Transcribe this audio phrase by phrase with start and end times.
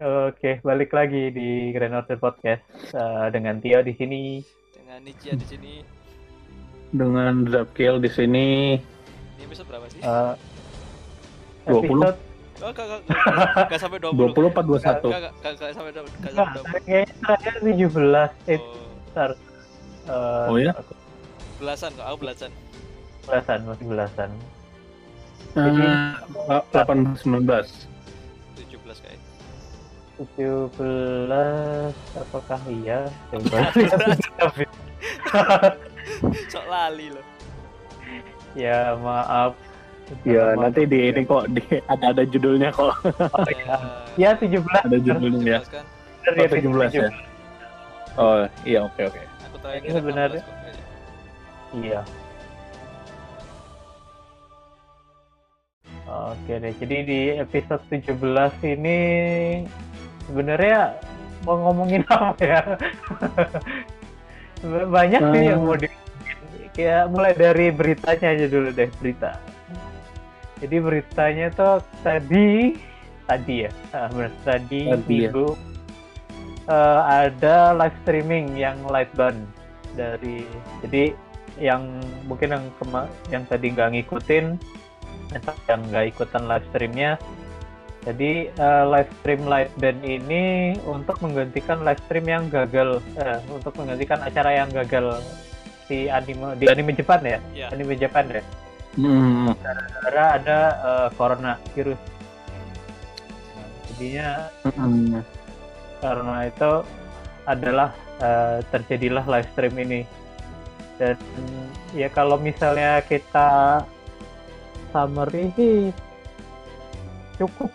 [0.00, 2.64] Oke, balik lagi di Grand Order Podcast
[2.96, 4.40] uh, dengan Tio di sini.
[4.72, 5.74] Dengan Nicia di sini.
[6.88, 8.80] Dengan Zapkiel di sini.
[9.36, 10.00] Ini episode berapa sih?
[10.00, 10.32] Uh,
[11.68, 11.84] 20.
[11.84, 12.16] episode
[12.64, 14.32] oh, gak, gak, gak, gak sampai 20.
[14.32, 14.80] 20 apa 21?
[14.80, 16.00] Gak, gak, gak, gak sampai 20.
[16.00, 17.68] Gak enggak, sampai kayaknya terakhir 17.
[18.48, 18.64] Eh, 20.
[18.64, 19.30] Oh, bentar.
[20.08, 20.72] Uh, Oh ya?
[20.80, 20.92] aku
[21.60, 22.50] belasan kok, aku belasan.
[23.28, 24.30] Belasan, masih belasan.
[25.52, 25.92] Jadi-
[26.48, 27.68] Eh, 18 19.
[28.56, 29.19] 17 kayak.
[30.20, 30.76] 17
[32.12, 33.08] apakah iya?
[33.32, 33.58] Coba.
[36.52, 37.24] Sok lali loh.
[38.52, 39.56] ya, maaf.
[40.26, 40.60] Ya, Maaf.
[40.66, 42.92] nanti di ini kok di ada ada judulnya kok.
[42.92, 43.78] Oh, ya.
[44.18, 44.60] Ya, 17.
[44.84, 45.60] Ada judulnya ya.
[45.64, 45.84] 17 kan.
[46.20, 47.08] Bener Oh, episode 17 ya.
[48.18, 49.20] Oh, iya oke oke.
[49.48, 50.84] Aku tahu Ini sebenarnya- 16 kok, kayaknya.
[51.72, 52.00] Iya.
[56.10, 58.98] Oke deh, jadi di episode 17 ini
[60.30, 60.94] sebenarnya
[61.42, 62.60] mau ngomongin apa ya?
[64.64, 65.90] Banyak sih yang mau di
[66.70, 69.42] kayak mulai dari beritanya aja dulu deh, berita.
[70.62, 72.78] Jadi beritanya tuh tadi
[73.26, 75.30] tadi ya, ah, benar tadi, Tadi ya.
[75.30, 75.48] minggu
[76.70, 79.42] eh, ada live streaming yang light band
[79.98, 80.46] dari
[80.86, 81.14] jadi
[81.58, 81.82] yang
[82.30, 84.56] mungkin yang kema yang tadi nggak ngikutin
[85.68, 87.10] yang nggak ikutan live streamnya
[88.00, 90.44] jadi eh, live stream live band ini
[90.88, 95.20] untuk menggantikan live stream yang gagal eh, untuk menggantikan acara yang gagal
[95.84, 97.66] di anime di anime Jepang ya Iya.
[97.70, 98.42] anime Jepang ya
[98.90, 99.54] Hmm.
[100.02, 102.00] karena ada eh, corona virus
[103.54, 104.28] Nah, jadinya
[104.64, 105.20] Hmm.
[106.00, 106.72] karena itu
[107.44, 110.00] adalah eh, terjadilah live stream ini
[110.96, 111.16] dan
[111.92, 113.80] ya kalau misalnya kita
[114.90, 115.48] summary
[117.36, 117.70] cukup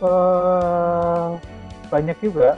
[0.00, 1.28] eh,
[1.86, 2.56] banyak juga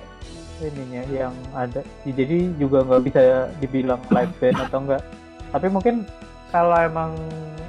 [0.58, 1.82] ininya yang ada.
[2.04, 3.20] Jadi juga nggak bisa
[3.58, 5.02] dibilang live band atau enggak
[5.52, 6.08] tapi mungkin
[6.48, 7.12] kalau emang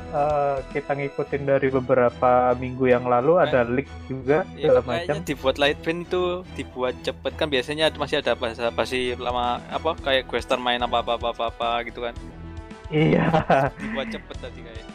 [0.09, 5.15] eh, kita ngikutin dari beberapa minggu yang lalu ada leak juga Ya, segala macam.
[5.25, 7.31] dibuat light band itu dibuat cepet.
[7.35, 11.43] Kan biasanya masih ada bahasa basi lama apa kayak question main apa apa apa apa,
[11.49, 12.15] apa gitu kan.
[12.87, 13.25] Iya.
[13.75, 14.85] Dibuat cepet tadi kayak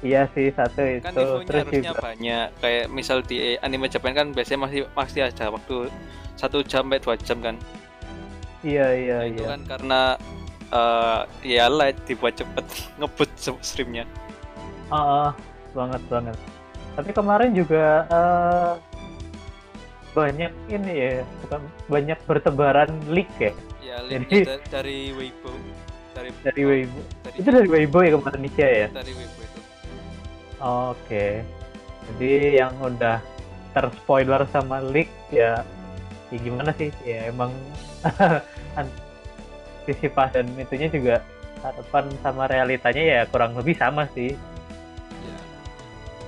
[0.00, 2.00] Iya sih satu itu kan terus harusnya juga.
[2.02, 2.46] banyak.
[2.58, 5.88] Kayak misal di anime Jepang kan biasanya masih masih ada waktu
[6.34, 7.56] satu jam sampai dua jam kan?
[8.60, 9.48] Iya iya Nah, itu iya.
[9.48, 10.00] kan karena
[10.68, 12.64] eh, ya light dibuat cepet
[13.00, 13.30] ngebut
[13.60, 14.04] streamnya.
[14.86, 15.30] Ah, ah,
[15.72, 16.36] banget banget.
[16.92, 18.72] Tapi kemarin juga eh,
[20.12, 23.52] banyak ini ya bukan banyak bertebaran leak ya.
[23.80, 25.52] Ya Jadi- linknya da- dari Weibo.
[26.12, 27.00] Dari dari Weibo.
[27.22, 28.86] Dari, itu dari Weibo ya kemarin Nisha ya?
[28.88, 29.40] Dari Weibo
[30.58, 31.26] oke
[32.12, 32.30] jadi
[32.62, 33.18] yang udah
[33.72, 35.60] terspoiler sama leak ya
[36.26, 37.52] ya gimana sih ya emang
[39.84, 41.16] antisipasi dan itunya juga
[41.60, 44.34] harapan sama realitanya ya kurang lebih sama sih
[45.22, 45.36] ya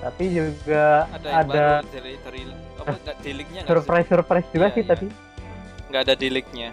[0.01, 2.05] tapi juga ada ada sih?
[3.67, 4.91] surprise surprise juga Iya, sih iya.
[4.91, 5.07] tadi
[5.89, 6.71] nggak ada di linknya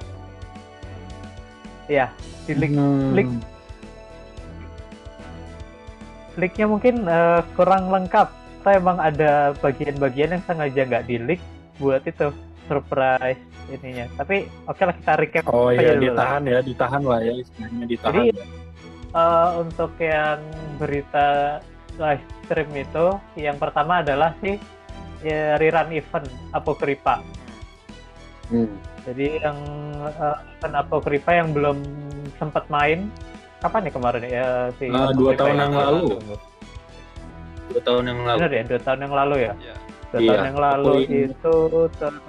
[1.87, 2.07] ya
[2.45, 3.13] di leak Hmm.
[3.13, 3.31] Link.
[6.35, 8.27] Leaknya mungkin eh, kurang lengkap
[8.61, 11.41] atau emang ada bagian-bagian yang sengaja nggak di leak
[11.77, 12.33] buat itu
[12.65, 13.37] surprise
[13.69, 16.25] ininya tapi oke lah kita recap Oh iya dulu lah.
[16.33, 18.13] ditahan ya, ditahan lah ya istilahnya ditahan.
[18.13, 18.25] Jadi,
[19.15, 20.43] Eh, untuk yang
[20.75, 21.63] berita
[21.95, 24.59] live stream itu yang pertama adalah si
[25.23, 27.23] ya, rerun event Apokripa
[28.45, 28.69] Hmm.
[29.07, 29.57] Jadi yang
[30.05, 31.81] uh, event Apokripa yang belum
[32.37, 33.09] sempat main
[33.65, 36.05] kapan ya kemarin ya si Ah, dua tahun yang lalu.
[37.65, 38.37] Dua tahun yang lalu.
[38.39, 39.53] Benar ya dua tahun yang lalu ya.
[39.59, 41.55] ya Dua Iya, tahun yang lalu itu
[41.97, 42.23] ter-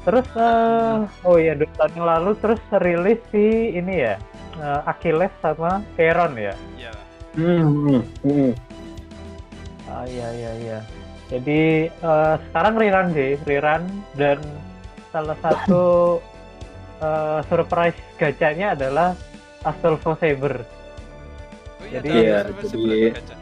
[0.00, 4.14] terus eh, oh iya dua tahun yang lalu terus rilis si ini ya
[4.56, 6.54] eh, Achilles sama Keron ya.
[6.78, 6.92] ya
[7.30, 7.62] Hmm.
[7.62, 8.50] hmm, hmm.
[9.86, 10.78] Ah iya iya iya.
[11.28, 13.82] Jadi eh, sekarang rerun sih, rerun
[14.16, 14.38] dan
[15.10, 16.18] salah satu
[17.00, 19.08] eh, surprise gacanya adalah
[19.60, 20.60] Astolfo Saber.
[20.60, 23.34] oh, Jadi- Iya, jadi- berapa kaca?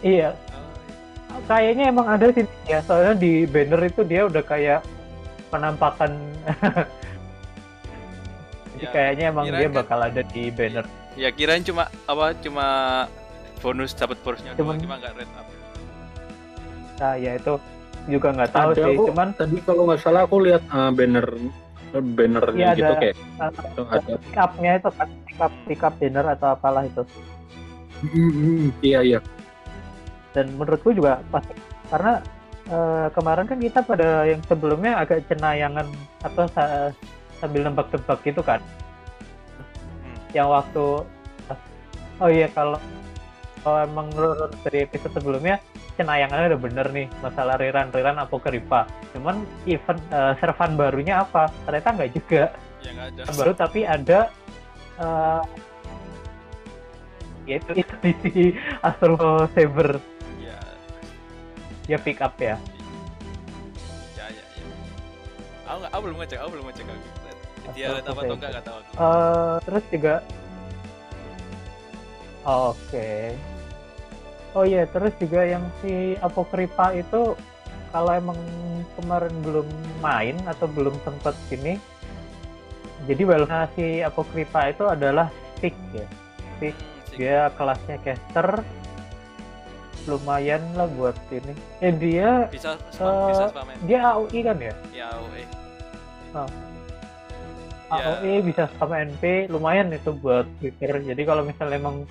[0.00, 0.30] Iya,
[1.28, 2.78] Oh, kayaknya emang ada sih ya.
[2.80, 4.86] Soalnya di banner itu dia udah kayak
[5.48, 6.14] penampakan.
[8.70, 10.86] Jadi Ya, kayaknya emang dia kan- bakal ada di banner.
[11.14, 12.66] ya kirain cuma apa cuma
[13.60, 15.46] bonus dapat bonusnya doang Cuman- cuma nggak red up
[16.94, 17.54] Nah ya itu
[18.08, 18.94] juga nggak tahu Ada sih.
[18.96, 19.06] kok.
[19.10, 21.26] Cuman Tadi kalau nggak salah aku lihat ah, banner
[22.00, 23.00] bannernya Iya, gitu ada.
[23.00, 24.12] kayak uh, itu ada.
[24.18, 27.02] pick up-nya itu kan pick up pick up banner atau apalah itu.
[28.80, 29.20] Iya iya.
[30.34, 31.46] dan menurutku juga pas
[31.88, 32.18] karena
[32.66, 35.86] eh, kemarin kan kita pada yang sebelumnya agak cenayangan
[36.20, 36.90] atau sa-
[37.38, 38.58] sambil nebak-nebak gitu kan
[40.34, 41.06] yang waktu
[42.18, 42.82] oh iya kalau
[43.62, 45.62] kalau emang menurut dari episode sebelumnya
[45.94, 51.88] cenayangannya udah bener nih masalah Riran Riran Apokrypha cuman event eh, servan barunya apa ternyata
[51.94, 52.44] nggak juga
[52.84, 53.22] Ya ada.
[53.32, 54.28] baru tapi ada
[55.00, 55.42] eh
[57.44, 57.94] yaitu itu
[58.24, 58.44] di
[58.80, 60.00] Astro Saber
[60.40, 60.56] Ya,
[61.86, 62.56] ya pick up ya
[64.16, 64.64] ya, ya, ya.
[65.64, 66.84] Aku aku belum ngecek, aku belum ngecek.
[66.88, 67.00] Aku.
[67.72, 68.78] Dia lihat apa atau enggak nggak tahu.
[68.84, 70.14] Eh, terus juga
[72.44, 73.08] Oh, oke
[74.54, 77.34] oh iya terus juga yang si Apokrypha itu
[77.90, 78.38] kalau emang
[78.94, 79.66] kemarin belum
[79.98, 81.74] main atau belum sempet sini
[83.04, 86.06] jadi balance si Apokrypha itu adalah stick ya
[86.56, 87.16] stick Hmm, sih.
[87.20, 88.48] dia kelasnya caster
[90.04, 93.76] lumayan lah buat ini eh dia Bisa spam, bisa Eh, spam ya.
[93.82, 95.42] dia AOE kan ya Ya, AOE.
[96.34, 96.44] Ya.
[97.90, 100.98] AOE bisa sama NP lumayan itu buat Twitter.
[101.04, 102.02] Jadi kalau misalnya emang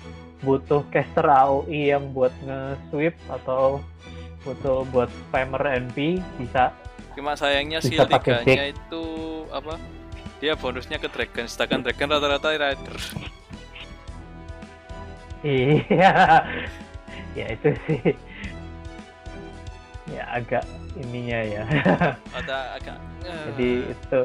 [0.44, 3.80] butuh caster AOE yang buat nge-sweep atau
[4.44, 6.70] butuh buat spammer NP bisa.
[7.16, 9.04] Cuma sayangnya pakai tiganya itu
[9.48, 9.80] apa?
[10.44, 12.96] Dia bonusnya ke dragon, sedangkan dragon rata-rata rider.
[15.44, 16.12] Iya.
[17.38, 18.12] ya itu sih.
[20.12, 20.64] Ya agak
[21.00, 21.62] ininya ya.
[22.38, 22.98] Ada agak.
[23.24, 24.20] eh, Jadi itu.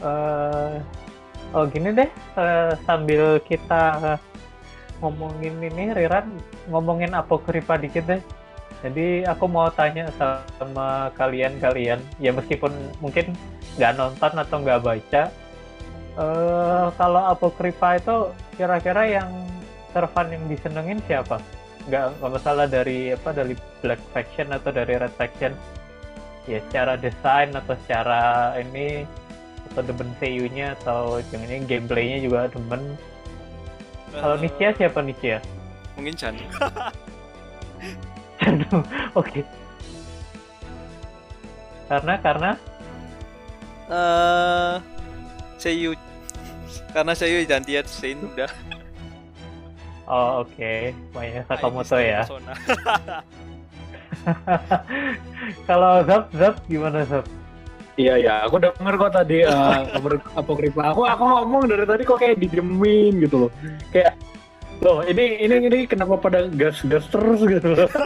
[0.00, 0.74] eh
[1.54, 4.18] oh gini deh eh, sambil kita
[5.00, 6.28] ngomongin ini Riran
[6.68, 8.22] ngomongin apokripa dikit deh.
[8.80, 10.08] Jadi aku mau tanya
[10.56, 12.72] sama kalian-kalian ya meskipun
[13.04, 13.36] mungkin
[13.76, 15.22] nggak nonton atau nggak baca.
[16.20, 18.16] eh kalau apokripa itu
[18.58, 19.30] kira-kira yang
[19.92, 21.40] servan yang disenengin siapa?
[21.88, 23.54] Nggak nggak masalah dari apa dari
[23.84, 25.52] Black Faction atau dari Red Faction
[26.48, 29.04] ya secara desain atau secara ini
[29.70, 32.98] atau demen seiyunya atau jangan gameplaynya juga demen
[34.10, 35.38] kalau eh, Nicia siapa Nicia?
[35.94, 36.34] Mungkin Jan.
[39.20, 39.46] Oke.
[41.86, 42.50] Karena karena
[43.90, 44.74] Eh,
[45.58, 45.98] Seiyu.
[46.94, 48.46] Karena Seiyu dan dia Sein udah.
[50.10, 52.22] oh oke, Maya Sakamoto Nah, ini ya.
[55.70, 57.26] Kalau Zap Zap gimana Zap?
[58.00, 60.82] Iya ya, aku denger kok tadi uh, kabar apokripa.
[60.96, 63.50] Aku aku ngomong dari tadi kok kayak didiemin gitu loh.
[63.92, 64.16] Kayak
[64.80, 67.88] loh ini ini ini kenapa pada gas gas terus gitu loh.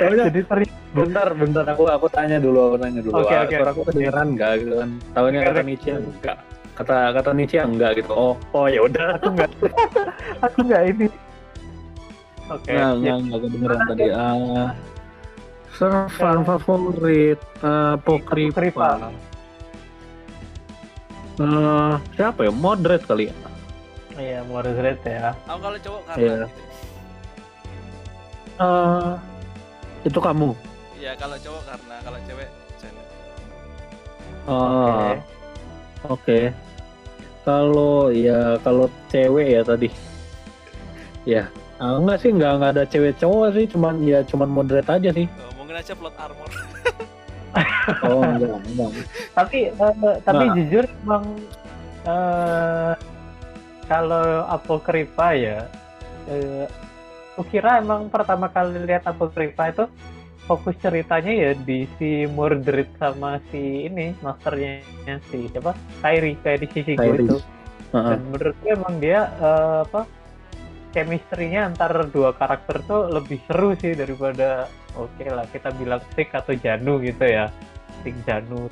[0.00, 3.18] Taunya, Jadi teri bentar bentar aku aku tanya dulu aku tanya dulu.
[3.18, 3.54] Oke, Ah, oke.
[3.58, 4.90] Suara aku kedengeran enggak gitu kan?
[5.10, 6.36] Tahunya kata Nietzsche enggak.
[6.78, 8.12] Kata kata Nietzsche enggak gitu.
[8.14, 9.18] Oh oh ya udah.
[9.18, 9.50] aku nggak
[10.46, 11.06] aku nggak ini.
[12.46, 12.70] Oke.
[12.70, 14.04] Enggak ya, enggak enggak kedengeran tadi.
[14.14, 14.70] Ah
[15.80, 17.96] Servan favorit uh.
[17.96, 19.08] Apokripa.
[21.40, 22.52] Eh, siapa ya?
[22.52, 23.34] Moderate kali ya?
[24.20, 25.32] Iya, moderate ya.
[25.48, 26.36] Aku kalau cowok karena Iya.
[26.36, 26.46] gitu.
[28.60, 29.12] Eh,
[30.04, 30.50] itu kamu.
[31.00, 32.48] Iya, kalau cowok karena kalau cewek.
[34.48, 35.12] Oh, Oke.
[36.12, 36.40] oke.
[37.48, 39.88] Kalau ya kalau cewek ya tadi.
[41.24, 41.48] Ya.
[41.80, 45.24] Ah, enggak sih, enggak enggak ada cewek cowok sih, cuman ya cuman moderate aja sih.
[45.24, 46.50] Oh, mungkin aja plot armor.
[48.06, 48.90] Oh, enggak, enggak.
[49.34, 50.54] tapi eh, tapi Nah.
[50.54, 51.24] jujur emang
[52.06, 52.92] eh
[53.90, 55.66] kalau Apokrypha ya
[56.30, 56.70] eh
[57.34, 59.84] aku kira emang pertama kali lihat Apokrypha itu
[60.46, 66.68] fokus ceritanya ya di si Mordred sama si ini masternya si siapa Kairi kayak di
[66.70, 67.34] sisi itu
[67.90, 68.10] Heeh.
[68.14, 70.06] dan menurut gue emang dia eh, apa
[70.90, 76.52] chemistry-nya antar dua karakter tuh lebih seru sih daripada oke lah kita bilang Sik atau
[76.52, 77.46] Janu gitu ya.
[78.02, 78.66] Sik Janu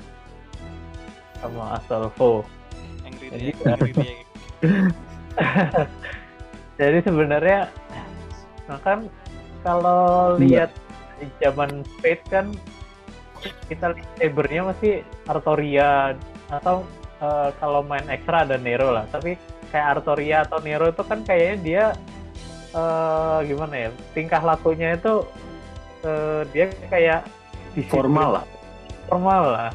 [1.39, 2.43] sama Astolfo
[3.05, 3.93] Angry Jadi- Angry
[6.75, 7.71] jadi sebenarnya
[8.67, 9.07] nah kan
[9.63, 10.67] kalau Iya.
[10.67, 10.71] lihat
[11.19, 12.47] di zaman Fate kan
[13.67, 14.93] kita lihat sabernya masih
[15.25, 16.15] Artoria
[16.51, 16.83] atau
[17.19, 19.07] eh, kalau main ekstra ada Nero lah.
[19.09, 19.35] Tapi
[19.69, 21.85] kayak Artoria atau Nero itu kan kayaknya dia
[22.71, 25.25] eh, gimana ya tingkah lakunya itu
[26.03, 27.21] eh, dia kayak
[27.71, 28.45] disiplin Formal lah.
[29.05, 29.71] formal lah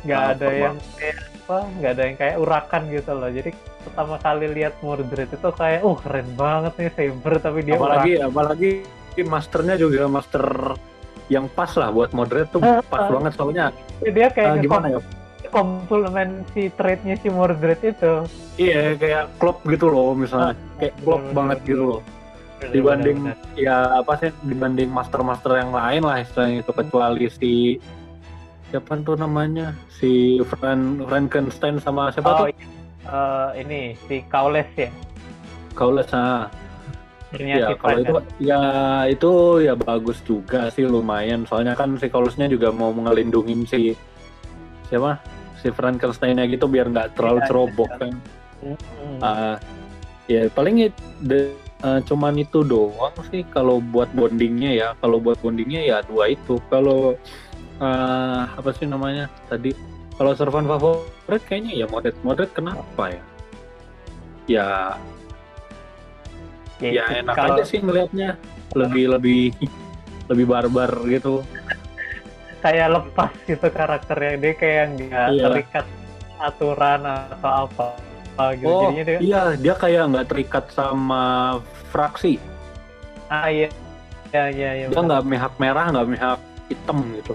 [0.00, 0.60] nggak Ah, ada formal.
[0.62, 5.30] yang kayak apa nggak ada yang kayak urakan gitu loh jadi pertama kali lihat Mordred
[5.30, 8.70] itu kayak uh keren banget nih saber tapi dia apalagi apalagi
[9.20, 10.44] masternya juga master
[11.28, 14.10] yang pas lah buat moderate tuh Ah, pas banget soalnya urakan.
[14.10, 15.00] dia kayak ah, gimana ya
[15.50, 18.24] komplement si trade-nya si Mordred itu.
[18.56, 20.54] Iya kayak klop gitu loh misalnya.
[20.78, 22.02] Kayak klop banget gitu loh.
[22.60, 27.52] Dibanding benar, ya apa sih dibanding master-master yang lain lah istilahnya itu kecuali si
[28.68, 29.72] siapa tuh namanya?
[29.88, 32.46] Si Fran Frankenstein sama siapa Oh, tuh?
[32.52, 32.66] iya.
[33.00, 34.92] Eh, ini si Kaules ya.
[35.72, 36.52] Kaules nah
[37.30, 38.60] Akhirnya ya kalau itu ya
[39.06, 39.30] itu
[39.62, 41.46] ya bagus juga sih lumayan.
[41.46, 43.94] Soalnya kan si Kaulesnya juga mau ngelindungin si
[44.90, 45.14] siapa
[45.60, 48.00] si Frankensteinnya gitu biar nggak terlalu Iya, cerobok iya.
[48.00, 48.12] kan.
[48.60, 49.18] Hmm.
[49.20, 49.56] Ah,
[50.28, 54.88] ya paling it- de- eh, cuman itu doang sih kalau buat bondingnya ya.
[55.00, 56.56] Kalau buat bondingnya ya dua itu.
[56.72, 57.16] Kalau
[57.80, 59.72] eh, apa sih namanya tadi?
[60.20, 61.86] Kalau servan favorit kayaknya ya
[62.20, 63.22] moderate kenapa ya?
[64.44, 64.68] Ya
[66.80, 68.40] ya itu enak kalau aja sih ngelihatnya
[68.72, 69.52] lebih lebih
[70.32, 71.44] lebih barbar gitu
[72.60, 75.44] kayak lepas gitu karakternya dia kayak nggak Iya.
[75.44, 75.86] terikat
[76.38, 77.84] aturan atau apa,
[78.36, 78.68] apa gitu.
[78.68, 81.24] oh Jadinya dia iya dia kayak nggak terikat sama
[81.88, 82.36] fraksi
[83.26, 83.68] ah iya
[84.30, 84.86] ya ya ya.
[84.86, 87.34] dia nggak mihak merah nggak mihak hitam gitu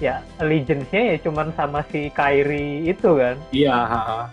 [0.00, 3.36] Ya allegiance-nya ya cuman sama si Kyrie itu kan.
[3.52, 4.32] Iya, ha-ha.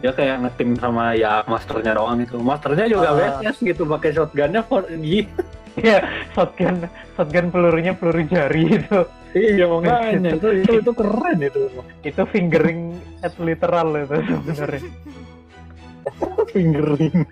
[0.00, 2.40] dia kayak ngetim sama ya masternya doang itu.
[2.40, 3.16] Masternya juga Ah.
[3.36, 5.28] BTS gitu pakai shotgunnya for iya.
[5.74, 5.98] Iya,
[6.34, 6.86] shotgun
[7.18, 9.00] shotgun pelurunya peluru jari itu.
[9.34, 11.62] Iya makanya itu itu itu keren itu.
[12.06, 12.80] Itu fingering
[13.26, 14.82] at literal itu sebenarnya.
[16.54, 17.26] Fingering.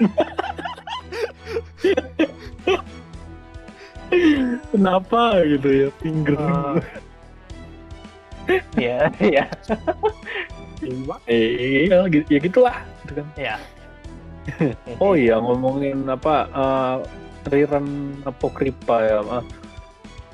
[4.72, 6.82] Kenapa gitu ya fingering?
[8.76, 9.44] Iya, iya.
[11.30, 12.76] eh, iya, gitu- ya gitulah.
[13.06, 13.26] Gitu kan.
[13.38, 13.54] Iya.
[14.98, 16.96] Oh iya ngomongin apa uh,
[17.46, 17.86] rerun
[18.22, 19.20] Apokripa ya.
[19.22, 19.44] ah.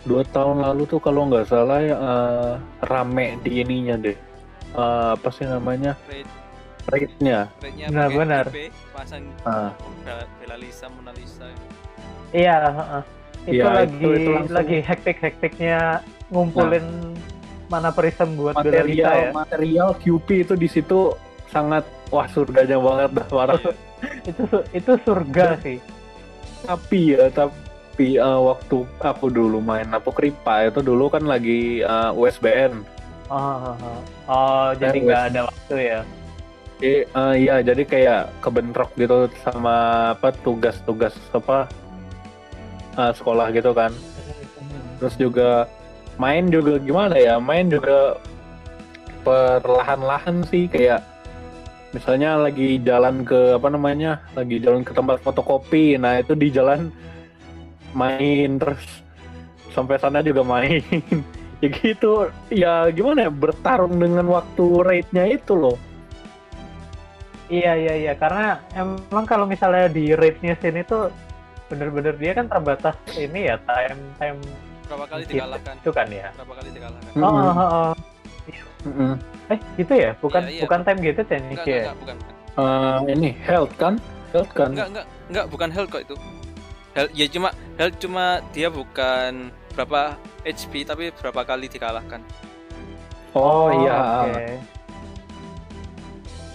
[0.06, 4.16] dua tahun lalu tuh kalau nggak salah ya uh, rame di ininya deh.
[4.72, 5.96] Uh, apa sih namanya?
[6.08, 6.28] Rate,
[6.88, 7.38] Rate-nya.
[7.60, 8.44] rate-nya Benar, benar.
[8.94, 9.72] Pasang Ah.
[10.56, 11.44] Lisa, Mona Lisa.
[12.32, 13.02] Iya, heeh.
[13.46, 15.80] itu Iya, lagi itu- itu langsung- lagi hektik-hektiknya
[16.28, 16.86] ngumpulin
[17.66, 19.30] mana prism buat Lisa material ya.
[19.30, 21.12] material QP itu di situ
[21.48, 23.60] sangat wah surganya banget dah parah.
[24.24, 25.78] Itu itu surga sih.
[26.66, 32.82] Tapi ya tapi uh, waktu aku dulu main Apokripa itu dulu kan lagi uh, USBN.
[33.28, 34.00] Oh, oh, oh.
[34.24, 36.00] Oh, jadi Eh, nggak ada waktu ya.
[36.78, 41.68] Jadi, eh, iya, jadi kayak kebentrok gitu sama apa tugas-tugas apa
[42.96, 43.92] eh, sekolah gitu kan.
[45.02, 45.68] Terus juga
[46.16, 47.36] main juga gimana ya?
[47.36, 48.16] Main juga
[49.26, 51.04] perlahan-lahan sih kayak
[51.92, 54.20] misalnya lagi jalan ke apa namanya?
[54.36, 55.96] Lagi jalan ke tempat fotokopi.
[55.96, 56.92] Nah, itu di jalan
[57.96, 58.82] main terus
[59.72, 60.82] sampai sana juga main.
[61.62, 62.28] ya gitu.
[62.52, 63.32] Ya gimana ya?
[63.32, 65.76] Bertarung dengan waktu rate-nya itu loh.
[67.48, 71.08] Iya iya iya karena emang kalau misalnya di rate-nya sini tuh
[71.72, 74.36] bener-bener dia kan terbatas ini ya time time
[74.88, 75.74] Berapa kali dikalahkan?
[75.84, 76.28] itu kan ya.
[76.32, 77.12] Berapa kali dikalahkan?
[77.12, 77.24] Mm-mm.
[77.28, 77.90] Oh, oh, oh.
[78.80, 79.12] Mm-mm.
[79.48, 80.62] eh gitu ya bukan Iya, iya.
[80.62, 81.82] bukan time gitu ya Enggak, ya.
[81.82, 82.16] enggak, bukan.
[82.16, 82.36] bukan.
[82.58, 83.94] Eh, ini health kan
[84.30, 86.16] health kan Enggak, enggak, enggak, bukan health kok itu.
[86.92, 89.32] Health, ya cuma health cuma dia bukan
[89.72, 92.20] berapa HP tapi berapa kali dikalahkan.
[93.32, 94.46] oh, iya Oke.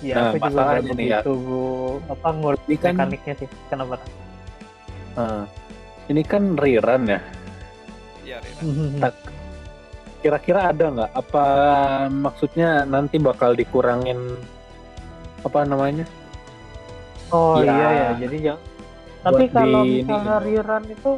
[0.03, 1.19] Iya, Nah, aku juga masalahnya nggak nih ya.
[1.23, 1.35] begitu
[2.05, 2.27] apa
[2.67, 3.47] Ini kan- mekaniknya sih.
[3.69, 3.95] Kenapa?
[5.13, 5.43] Eh,
[6.09, 7.19] ini kan rerun ya
[8.21, 8.61] Iya, Rera.
[9.03, 9.13] Tak.
[10.23, 11.45] Kira-kira ada nggak apa
[12.07, 14.39] maksudnya nanti bakal dikurangin
[15.43, 16.07] apa namanya
[17.27, 18.59] Oh Ya, iya ya, jadi yang
[19.19, 20.45] tapi kalau di- misalnya ini.
[20.53, 21.11] rerun itu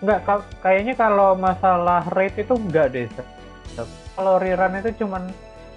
[0.00, 3.06] enggak ka- kayaknya kalau masalah rate itu enggak deh.
[4.14, 5.26] Kalau rerun itu cuman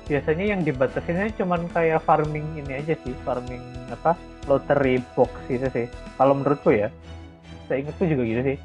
[0.06, 4.13] biasanya yang dibatasinnya cuman kayak farming ini aja sih, farming apa?
[4.46, 5.88] lottery box gitu sih.
[6.13, 6.92] Kalau menurutku ya.
[7.65, 8.58] Saya ingatku juga gitu sih.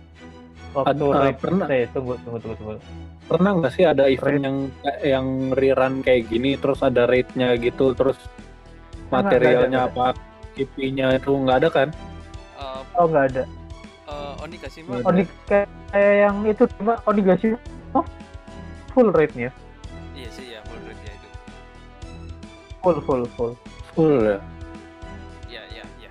[0.71, 2.73] Waktu Ad- rate pernah- eh, tunggu tunggu tunggu tunggu.
[3.25, 4.43] pernah nggak sih ada event Rate.
[4.43, 4.57] yang
[5.03, 8.17] yang rerun kayak gini terus ada rate-nya gitu terus
[9.07, 10.21] Nggak, materialnya nggak ada, apa
[10.55, 11.89] KP-nya itu nggak ada kan
[12.55, 13.43] Eh, Oh enggak ada.
[14.05, 15.09] eh, Onigashima Nggak ada.
[15.09, 17.59] Oni kayak kayak yang itu cuma Onigashima
[17.93, 18.05] oh,
[18.91, 19.51] full rate-nya.
[20.13, 21.29] iya sih ya full rate ya itu.
[22.79, 23.53] Full full full.
[23.91, 24.39] full ya
[25.47, 26.11] Iya, iya, iya.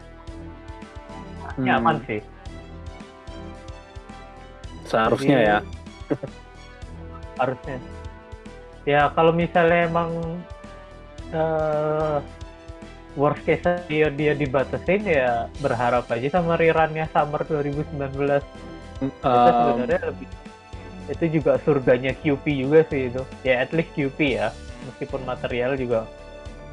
[1.51, 2.21] Hmm, Nyaman sih.
[4.87, 5.57] Seharusnya Jadi- ya.
[7.41, 7.77] harusnya.
[8.87, 10.11] Ya kalau misalnya emang
[11.35, 12.17] eh
[13.19, 18.39] worst case dia dia dibatasin ya berharap aja sama rerunnya summer 2019
[18.97, 20.27] itu Um, sebenarnya lebih
[21.07, 23.21] itu juga surganya QP juga sih itu.
[23.45, 24.49] Ya at least QP ya
[24.89, 26.09] meskipun material juga.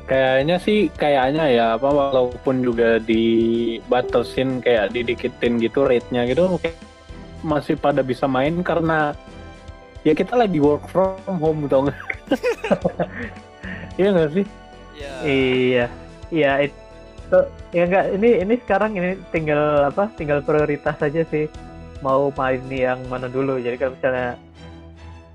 [0.09, 6.49] Kayaknya sih kayaknya ya apa walaupun juga dibatasin kayak didikitin gitu rate-nya gitu
[7.45, 9.13] masih pada bisa main karena
[10.01, 12.01] ya kita lagi work from home tau nggak?
[13.95, 14.47] Iya nggak sih?
[14.99, 15.87] ya Iya,
[16.35, 17.39] iya itu
[17.71, 20.11] ya enggak ini ini sekarang ini tinggal apa?
[20.19, 21.47] Tinggal prioritas saja sih.
[22.03, 23.63] Mau main yang mana dulu.
[23.63, 24.35] Jadi kalau misalnya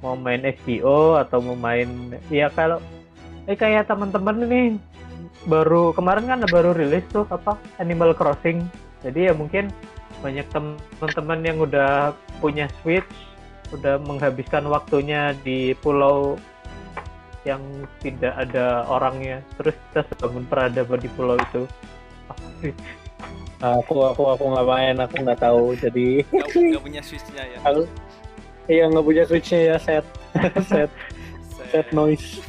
[0.04, 1.88] mau main SGO atau mau main
[2.28, 2.84] ya kalau
[3.48, 4.62] eh kayak teman-teman ini
[5.48, 8.68] baru kemarin kan baru rilis tuh apa Animal Crossing.
[9.08, 9.72] Jadi ya mungkin
[10.20, 12.12] banyak teman-teman yang udah
[12.44, 13.08] punya Switch
[13.70, 16.36] udah menghabiskan waktunya di pulau
[17.48, 17.62] yang
[18.04, 21.64] tidak ada orangnya terus kita sebangun peradaban di pulau itu
[22.62, 22.74] sih?
[23.60, 25.76] Aku aku aku nggak main, aku nggak tahu.
[25.76, 27.84] Jadi nggak nggak punya switchnya ya aku
[28.72, 30.06] iya nggak punya switchnya ya set
[30.64, 30.92] set
[31.72, 32.40] set noise.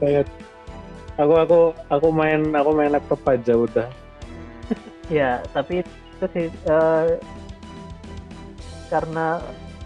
[0.00, 0.28] Set.
[1.16, 3.88] Aku aku aku main aku main laptop aja udah.
[5.12, 5.84] ya tapi
[6.16, 7.06] itu sih eh,
[8.88, 9.38] karena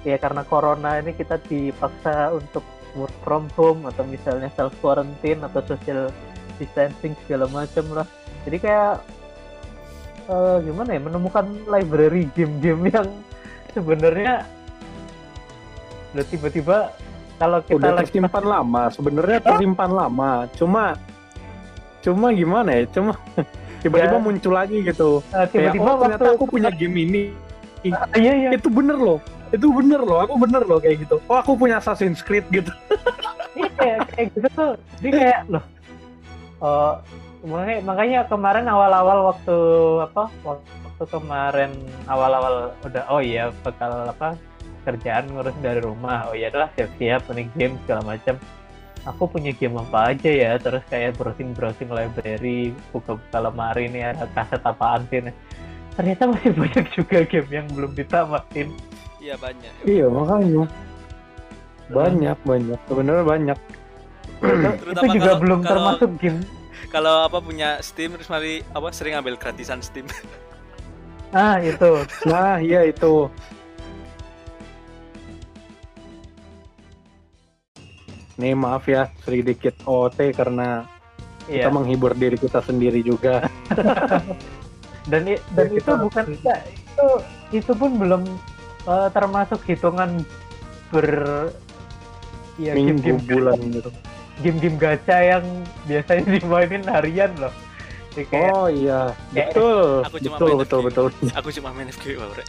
[0.07, 2.63] ya karena corona ini kita dipaksa untuk
[2.95, 6.09] work from home atau misalnya self quarantine atau social
[6.63, 8.07] distancing segala macam lah.
[8.47, 9.03] Jadi kayak
[10.31, 13.09] eh, gimana ya menemukan library game-game yang
[13.75, 14.47] sebenarnya
[16.11, 16.79] udah tiba-tiba
[17.41, 18.83] kalau kita udah lagi tersimpan lama.
[18.93, 20.31] Sebenarnya tersimpan lama.
[20.55, 20.85] Cuma
[22.05, 22.85] cuma gimana ya?
[22.93, 23.17] Cuma
[23.81, 24.23] tiba-tiba Ya.
[24.23, 27.23] muncul lagi gitu eh, Kayak, tiba-tiba oh, ternyata waktu aku punya game ini
[27.81, 29.19] Ah, iya iya itu bener loh
[29.51, 32.69] itu bener loh aku bener loh kayak gitu oh aku punya Assassin's Creed gitu
[33.51, 34.73] Iya kayak, gitu tuh.
[35.03, 35.65] Jadi kayak loh.
[36.63, 36.95] eh,
[37.43, 39.57] makanya, makanya kemarin awal-awal waktu
[40.07, 40.25] apa?
[40.47, 41.71] Waktu kemarin
[42.07, 44.39] awal-awal udah oh iya bakal apa?
[44.81, 46.31] kerjaan ngurus dari rumah.
[46.31, 48.39] Oh iya adalah siap-siap nih game segala macam.
[49.03, 50.53] Aku punya game apa aja ya?
[50.57, 55.35] Terus kayak browsing-browsing library, buka-buka lemari nih ada kaset apaan sih nih.
[55.93, 58.69] Ternyata masih banyak juga game yang belum ditamatin.
[59.21, 60.65] iya banyak iya makanya
[61.87, 63.59] banyak banyak sebenarnya banyak
[64.41, 66.41] itu juga kalau- belum kalau- termasuk game.
[66.89, 70.09] kalau apa punya Steam terus mari apa sering ambil gratisan Steam
[71.31, 72.01] Ah itu.
[72.25, 73.29] nah iya itu
[78.41, 80.89] nih maaf ya sedikit OT karena
[81.43, 81.67] Iya.
[81.67, 83.43] kita menghibur diri kita sendiri juga
[85.11, 87.07] dan i- dan Ya, itu kita- bukan ya, itu
[87.53, 88.23] itu pun belum
[88.87, 90.23] eh, termasuk hitungan
[90.89, 91.09] ber
[92.57, 93.91] ya minggu game-game bulan gitu
[94.41, 95.45] game-game gacha yang
[95.85, 97.53] biasanya dimainin harian loh
[98.11, 99.01] Jadi kayak oh iya
[99.31, 100.87] betul Aku cuma betul betul FGO.
[100.87, 101.07] betul
[101.39, 102.45] aku cuma main FGO Bre.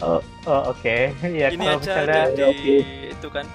[0.00, 2.76] oh, oh, oke ya ini kalau aja misalnya dari oke.
[3.10, 3.46] itu kan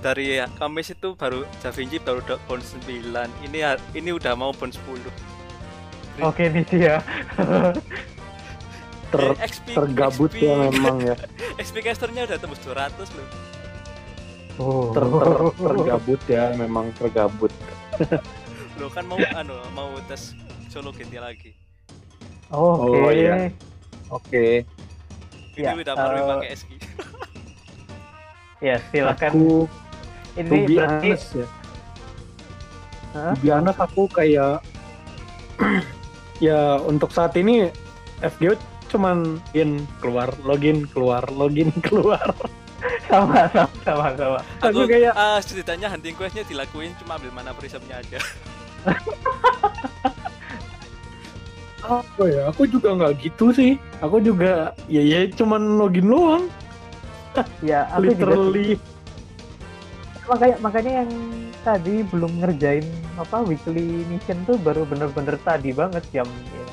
[0.00, 3.60] dari ya, Kamis itu baru Da Vinci baru da- pound 9 ini
[3.92, 5.12] ini udah mau pound 10
[6.20, 6.98] oke nih sih ya.
[9.10, 11.14] Ter Eh, XP, tergabut XP, ya memang ya.
[11.64, 13.28] XP casternya udah tembus 200 loh.
[14.60, 14.92] Oh.
[14.92, 17.52] ter, ter- tergabut ya memang tergabut.
[18.80, 20.32] Lo kan mau anu mau tes
[20.68, 21.52] solo GTA lagi.
[22.50, 22.98] Oh, oke.
[22.98, 23.52] Oh, iya.
[24.10, 24.46] oke.
[25.58, 26.70] Ini Ya, udah eh, pakai SG
[28.60, 29.30] ya silakan.
[29.32, 29.44] Aku
[30.38, 31.46] ini to be berarti honest ya.
[33.10, 33.34] Hah?
[33.34, 34.62] to be honest aku kayak
[36.46, 37.68] ya untuk saat ini
[38.20, 38.54] FGO
[38.90, 42.34] cuman in keluar login keluar login keluar.
[43.10, 44.38] Sama sama sama sama.
[44.62, 48.18] Aku aku kayak ah ceritanya hunting questnya dilakuin cuma ambil mana prismnya aja.
[51.80, 52.42] Apa ya?
[52.54, 53.76] Aku juga nggak gitu sih.
[53.98, 56.44] Aku juga ya ya cuman login doang.
[57.62, 58.78] Ya aku juga literally
[60.30, 61.10] makanya makanya yang
[61.66, 62.86] tadi belum ngerjain
[63.18, 66.66] apa weekly mission tuh baru bener-bener tadi banget jam ya,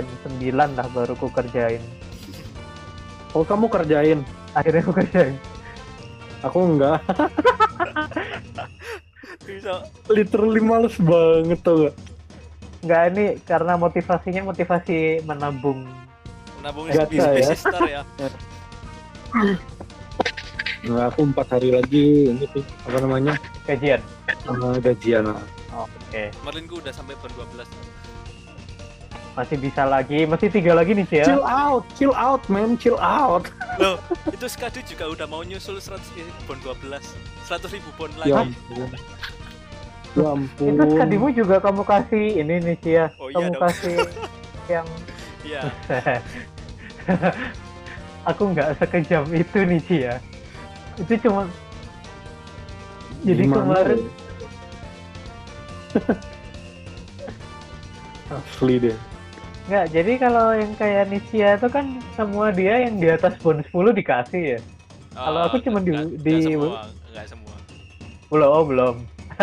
[0.00, 1.84] jam 9 lah baru ku kerjain.
[3.36, 4.24] Oh kamu kerjain?
[4.56, 5.36] Akhirnya aku kerjain.
[6.40, 7.04] Aku enggak.
[9.44, 9.84] Bisa.
[10.08, 11.92] Literally males banget tuh
[12.80, 13.02] nggak?
[13.12, 15.84] Ini karena motivasinya motivasi menabung.
[16.64, 17.04] Menabung ya.
[17.52, 18.02] Star ya
[20.88, 23.34] nah, aku empat hari lagi ini sih apa namanya?
[23.66, 24.00] Gajian?
[24.30, 25.42] Eh, gajian lah
[25.76, 26.22] oh, oke.
[26.42, 27.66] Kemarin gua udah sampai pound 12
[29.36, 32.96] masih bisa lagi masih tiga lagi nih sih ya chill out chill out man chill
[32.96, 33.44] out.
[33.76, 34.00] Loh
[34.32, 37.04] itu Skadu juga udah mau nyusul 100 eh, pound 12
[37.44, 38.88] 100 ribu pound ya lagi ampun.
[40.16, 40.72] Ya ampun.
[40.72, 43.62] Itu kadimu juga kamu kasih ini nih sih ya Oh, iya kamu dong.
[43.68, 43.96] kasih
[44.72, 44.86] yang
[45.44, 45.62] iya.
[48.32, 50.16] Aku nggak sekejam itu nih sih ya
[50.96, 51.42] itu cuma
[53.22, 54.10] jadi Gimana kemarin ya?
[58.32, 58.96] asli deh
[59.66, 63.90] Nggak, jadi kalau yang kayak Nisia itu kan semua dia yang di atas bonus 10
[63.92, 64.58] dikasih ya.
[65.10, 67.54] Kalau aku cuma di- enggak, di- semua, enggak semua.
[68.30, 68.94] Belum, oh, belum.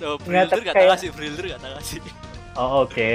[0.00, 2.00] Tuh, Enggak, Brilder enggak kayak- kasih, Brilder enggak kasih.
[2.56, 3.12] Oh, oke.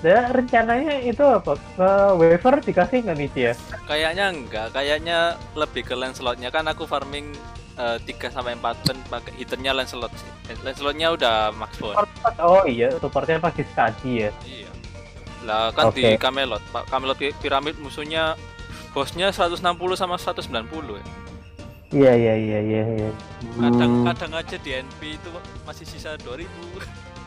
[0.00, 1.60] Dan rencananya itu apa?
[1.76, 3.52] Ke waiver dikasih nggak Nisia?
[3.84, 5.18] Kayaknya enggak, kayaknya
[5.52, 7.36] lebih ke Lancelotnya kan aku farming
[7.76, 10.30] eh, 3 sampai 4 turn pakai hitternya Lancelot sih.
[10.64, 11.76] Lancelotnya udah max.
[11.76, 12.08] Support,
[12.40, 14.30] oh iya, supportnya pakai Skadi ya.
[14.42, 14.70] Iya.
[15.44, 16.16] Lah kan di Oke.
[16.16, 18.40] Camelot, Pak Camelot pi- piramid musuhnya
[18.92, 19.60] bosnya 160
[19.96, 21.04] sama 190 ya.
[21.90, 23.10] Iya, iya, iya, iya, iya.
[23.52, 25.28] Kadang Hmm, kadang aja di NP itu
[25.66, 26.46] masih sisa 2000.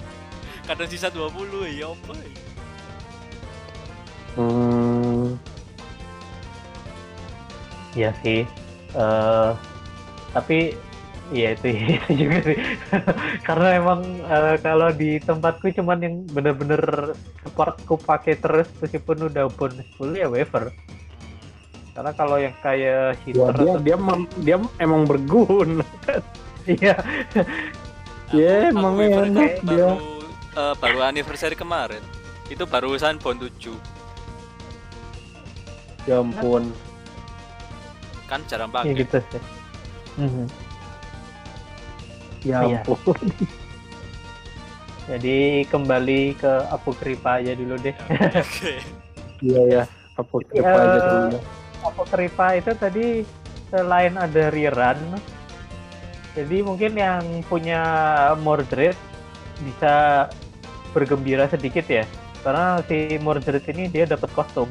[0.69, 2.31] kadang sisa 20 ya apa ya?
[4.36, 5.38] Hmm,
[7.93, 8.41] Iya sih.
[8.93, 9.52] Eh
[10.34, 10.74] tapi
[11.30, 11.67] ya itu,
[11.98, 12.58] itu juga sih.
[13.48, 19.86] Karena emang eh, kalau di tempatku cuman yang bener-bener supportku pakai terus meskipun udah bonus
[19.96, 20.74] 10 ya waiver.
[21.93, 25.86] Karena kalau yang kayak ya, hitter dia atau- dia mem- dia emang berguna
[26.65, 26.98] iya
[28.34, 29.93] Ya, emang enak dia.
[29.93, 30.26] baru
[30.58, 32.02] eh, baru anniversary kemarin.
[32.50, 33.78] Itu barusan bond 7.
[36.04, 36.63] Ya ampun
[38.26, 38.96] Kan jarang ya pakai.
[38.98, 39.42] gitu sih.
[40.18, 40.46] Mhm.
[42.44, 42.80] ya Iya.
[42.82, 43.20] ampun
[45.04, 47.92] Jadi kembali ke Apokripa aja dulu deh.
[48.08, 48.80] Oke.
[49.46, 49.84] iya ya Iya.
[50.16, 51.38] apa aja dulu
[51.84, 53.06] Apokripa itu tadi
[53.68, 55.20] selain ada rerun,
[56.32, 57.82] jadi mungkin yang punya
[58.39, 58.96] Mordred
[59.60, 60.30] bisa
[60.94, 62.06] bergembira sedikit ya,
[62.39, 64.70] karena si Mordred ini dia dapat kostum.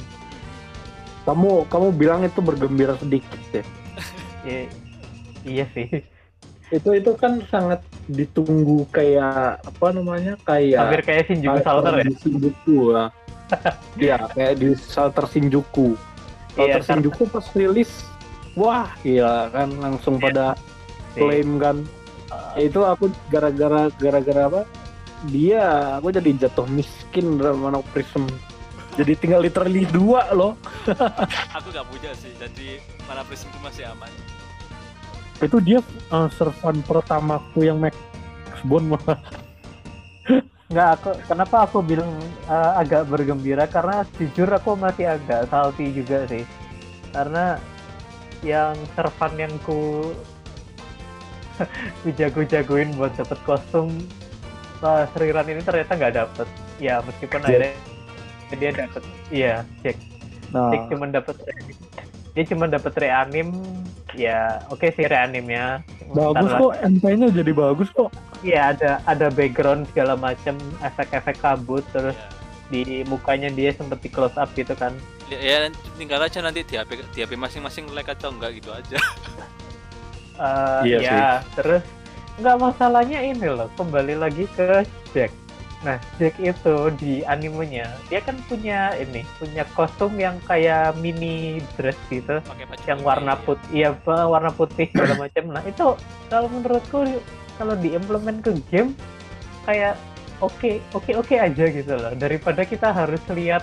[1.23, 3.65] Kamu kamu bilang itu bergembira sedikit ya.
[4.49, 4.71] I-
[5.45, 5.89] iya sih.
[6.73, 12.05] itu itu kan sangat ditunggu kayak apa namanya kayak Hampir kayak Shinjuku kayak Salter ya.
[12.17, 13.05] Shinjuku ya.
[14.01, 15.89] Iya, kayak di Salter Shinjuku.
[15.93, 16.01] Iya,
[16.57, 16.65] Salter.
[16.65, 17.91] Karena- Shinjuku pas rilis
[18.57, 20.57] wah gila kan langsung pada
[21.13, 21.21] Sih.
[21.21, 21.77] claim kan.
[22.57, 24.63] Ya, itu aku gara-gara gara-gara apa?
[25.29, 27.61] Dia aku jadi jatuh miskin dalam
[27.93, 28.25] prism
[28.99, 30.59] jadi tinggal literally dua loh
[31.57, 34.11] Aku nggak punya sih, jadi mana prism itu masih aman.
[35.43, 35.83] itu dia
[36.15, 37.99] uh, servan pertamaku yang max
[38.63, 39.19] bond malah
[40.73, 42.09] Nggak, aku kenapa aku bilang
[42.49, 46.49] uh, agak bergembira karena jujur aku masih agak salty juga sih.
[47.13, 47.61] Karena
[48.41, 50.17] yang servan yang ku
[52.01, 53.93] ku jago-jagoin buat dapet kostum
[54.81, 56.49] pas Riran ini ternyata nggak dapet.
[56.81, 57.49] Ya meskipun Jack.
[57.53, 57.73] akhirnya
[58.59, 59.97] dia dapet, iya Jack.
[60.53, 61.37] nah Jack cuma dapet
[62.33, 63.49] dia cuma dapet reanim
[64.13, 65.81] ya oke sih reanimnya
[66.13, 68.13] bagus Ntar kok MP-nya jadi bagus kok
[68.43, 72.19] Iya ada ada background segala macam efek-efek kabut terus
[72.75, 74.91] di mukanya dia sempet di close up gitu kan.
[75.31, 75.59] Ya, ya
[75.95, 78.99] tinggal aja nanti di HP di HP masing-masing like atau enggak gitu aja.
[80.43, 81.85] Eh, Iya ya terus
[82.41, 84.83] nggak masalahnya ini loh kembali lagi ke
[85.15, 85.31] Jack.
[85.83, 91.99] Nah Jack itu di animenya dia kan punya ini punya kostum yang kayak mini dress
[92.07, 93.43] gitu baju yang putih, warna ya.
[93.43, 95.45] putih iya Pak, warna putih segala macam.
[95.51, 95.87] Nah itu
[96.31, 96.99] kalau menurutku
[97.59, 98.95] kalau diimplement ke game
[99.63, 99.99] kayak
[100.39, 103.63] oke oke oke aja gitu loh daripada kita harus lihat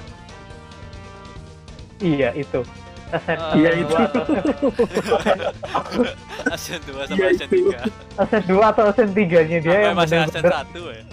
[2.00, 2.64] iya itu
[3.10, 4.22] aset Ah, Iya, dua itu.
[4.22, 6.06] atau
[6.54, 7.74] Asian 2 sama Iya, itu.
[7.74, 8.22] 3.
[8.22, 11.04] aset dua atau aset tiganya dia Sampai yang masih bener-bener 1 ya.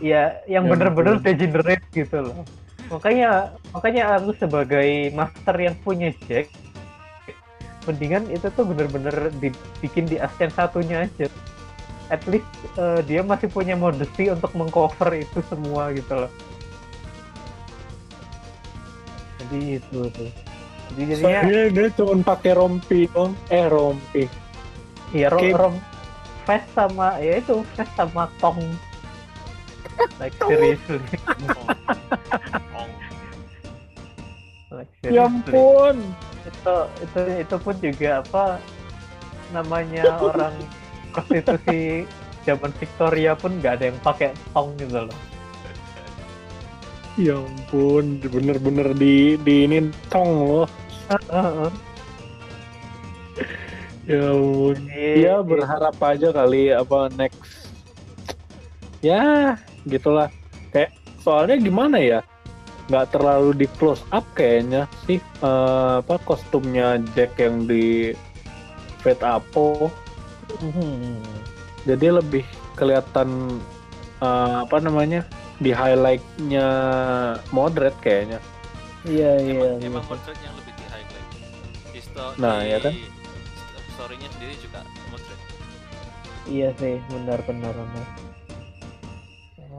[0.00, 1.26] Iya yang Ya bener-bener ampun.
[1.26, 2.36] degenerate gitu loh.
[2.90, 6.50] Makanya makanya aku sebagai master yang punya Jack
[7.84, 11.28] mendingan itu tuh bener-bener dibikin di Ascent satunya aja.
[12.08, 16.32] At least eh, dia masih punya modesty untuk mengcover itu semua gitu loh.
[19.40, 20.30] Jadi itu tuh.
[20.94, 23.32] Jadi jadinya Soalnya dia cuma pakai rompi dong.
[23.48, 24.24] Eh rompi.
[25.12, 25.74] Ya rom, rom
[26.44, 28.60] Fest sama ya itu Fest sama Tong
[30.18, 31.00] like seriously.
[34.72, 35.54] Like ya seriously.
[35.54, 35.96] ampun.
[36.44, 38.44] Itu itu itu pun juga apa
[39.54, 40.54] namanya orang
[41.14, 42.08] prostitusi
[42.44, 45.18] zaman Victoria pun nggak ada yang pakai tong gitu loh.
[47.14, 49.78] Ya ampun bener-bener di di ini
[50.10, 50.68] tong loh.
[54.04, 54.76] Ya ampun.
[54.90, 57.70] Iya berharap aja kali apa next.
[59.04, 60.28] Ya gitulah
[60.70, 62.20] kayak soalnya gimana ya
[62.84, 68.12] nggak terlalu di close up kayaknya sih eh, apa kostumnya Jack yang di
[69.00, 69.88] Fate Apo
[70.60, 71.24] Mhm.
[71.84, 72.44] jadi lebih
[72.76, 73.58] kelihatan
[74.20, 75.24] eh, apa namanya
[75.56, 76.66] di highlightnya
[77.48, 78.42] moderate kayaknya.
[79.06, 79.52] Iya iya.
[79.54, 79.86] emang, iya.
[79.88, 81.28] emang moderate yang lebih di highlight
[81.92, 82.92] di sto- Nah, di ya kan?
[83.94, 85.44] story-nya sendiri juga moderate
[86.44, 88.06] Iya sih, benar benar benar.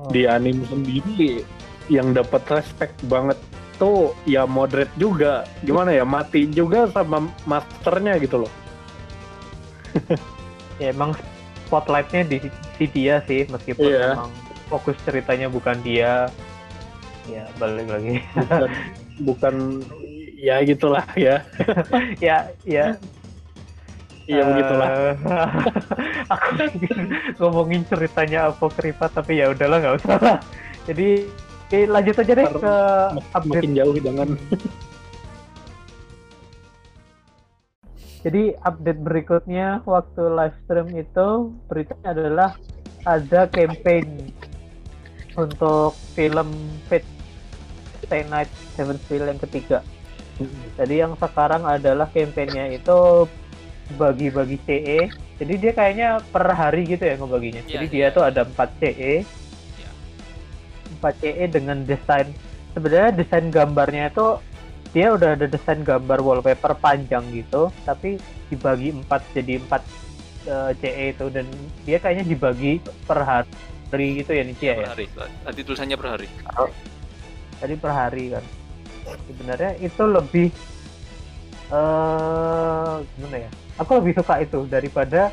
[0.06, 1.42] Oh, Di anime sendiri
[1.90, 3.38] yang dapat respect banget
[3.82, 5.50] tuh ya moderate juga.
[5.66, 8.52] Gimana ya mati juga sama masternya gitu loh.
[10.82, 11.18] ya emang
[11.66, 12.38] spotlightnya di,
[12.78, 14.14] di dia sih, meskipun Iya.
[14.14, 14.32] emang
[14.70, 16.30] fokus ceritanya bukan dia.
[17.26, 18.22] Ya balik lagi.
[18.38, 18.70] Bukan
[19.26, 19.56] bukan
[20.38, 21.42] ya gitulah ya.
[22.22, 22.94] ya ya.
[24.26, 24.88] Iya eh, begitulah.
[26.34, 26.48] aku
[27.38, 30.38] ngomongin ceritanya Apokripa tapi ya udahlah nggak usah lah.
[30.90, 31.30] Jadi
[31.74, 32.76] eh, lanjut aja deh Ntar ke
[33.38, 34.30] update Makin jauh jangan.
[38.26, 41.28] Jadi update berikutnya waktu live stream itu
[41.70, 42.50] beritanya adalah
[43.06, 44.34] ada campaign
[45.38, 46.50] untuk film
[46.90, 47.06] Fate
[48.02, 49.86] Stay Night Heavensville yang ketiga.
[50.76, 53.30] Jadi yang sekarang adalah campaignnya itu
[53.94, 55.00] bagi-bagi CE.
[55.38, 57.62] Jadi dia kayaknya per hari gitu ya ngebaginya.
[57.66, 57.94] Iya, Jadi iya.
[58.10, 59.14] dia tuh ada 4 CE.
[59.78, 59.90] Iya.
[61.04, 62.28] 4 CE dengan desain
[62.76, 64.28] sebenarnya desain gambarnya itu
[64.92, 69.84] dia udah ada desain gambar wallpaper panjang gitu, tapi dibagi 4 jadi 4
[70.48, 71.46] eh, CE itu dan
[71.84, 74.90] dia kayaknya dibagi per hari gitu ya Nicia per ya.
[74.92, 76.28] hari tadi tulisannya per hari
[77.56, 78.44] Tadi per hari kan.
[79.32, 80.48] Sebenarnya itu lebih
[81.72, 83.52] eh gimana ya?
[83.76, 85.32] Aku lebih suka itu daripada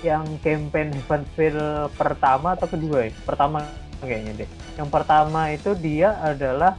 [0.00, 3.12] yang campaign Heavensville pertama atau kedua ya?
[3.22, 3.62] Pertama
[3.98, 4.48] kayaknya deh.
[4.74, 6.78] Yang pertama itu dia adalah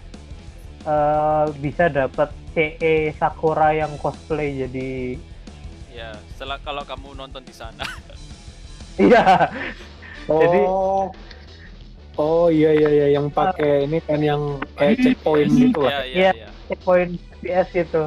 [0.83, 5.15] eh bisa dapat CE Sakura yang cosplay jadi
[5.89, 7.87] ya setelah kalau kamu nonton di sana
[8.99, 9.47] iya
[10.27, 11.07] Jadi- Oh.
[12.13, 15.89] Oh iya iya iya yang pakai ini kan yang kayak checkpoint gitu lah.
[15.89, 16.31] ya ya Iya.
[16.35, 18.03] ya checkpoint PS gitu.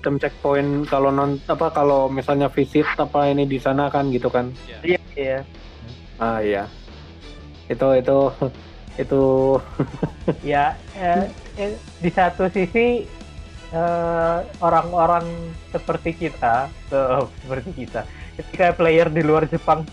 [0.00, 4.48] Sistem checkpoint kalau non apa kalau misalnya visit apa ini di sana kan gitu kan.
[4.80, 5.38] Iya iya.
[6.16, 6.64] Ah iya.
[7.68, 8.32] Itu itu
[9.04, 9.22] itu
[10.56, 11.28] ya eh,
[11.60, 13.04] eh, di satu sisi
[13.76, 15.28] eh, orang-orang
[15.68, 18.00] seperti kita eh, seperti kita
[18.40, 19.84] ketika player di luar Jepang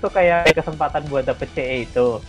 [0.00, 2.24] itu kayak kesempatan buat dapet CE itu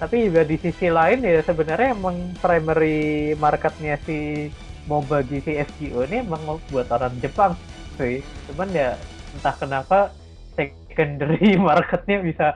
[0.00, 4.48] tapi juga di sisi lain ya sebenarnya emang primary marketnya si
[4.88, 7.52] MOBA di si SGO ini emang mau buat orang Jepang
[8.00, 8.96] sih cuman ya
[9.36, 9.98] entah kenapa
[10.56, 12.46] secondary marketnya bisa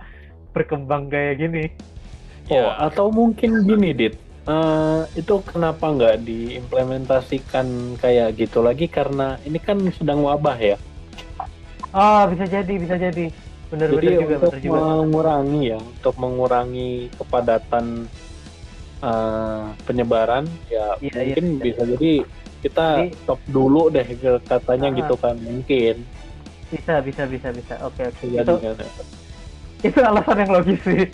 [0.57, 1.64] berkembang kayak gini
[2.51, 4.14] oh ya atau mungkin gini dit.
[4.42, 10.75] Eh, itu kenapa nggak diimplementasikan kayak gitu lagi karena ini kan sedang wabah ya.
[11.95, 13.31] Ah, bisa jadi, bisa jadi.
[13.71, 14.81] Bener-bener Jadi juga, untuk bener juga.
[14.83, 18.11] mengurangi ya, untuk mengurangi kepadatan
[19.03, 21.61] eh, penyebaran ya Iya, mungkin iya.
[21.61, 22.12] bisa jadi
[22.62, 24.07] kita Jadi- stop dulu deh
[24.41, 24.97] katanya Ah.
[24.97, 25.97] gitu kan mungkin
[26.71, 27.75] Bisa, bisa, bisa, bisa.
[27.85, 28.25] Oke, oke.
[28.25, 29.07] Bisa Itu, jadi kan.
[29.83, 31.05] itu alasan yang logis sih.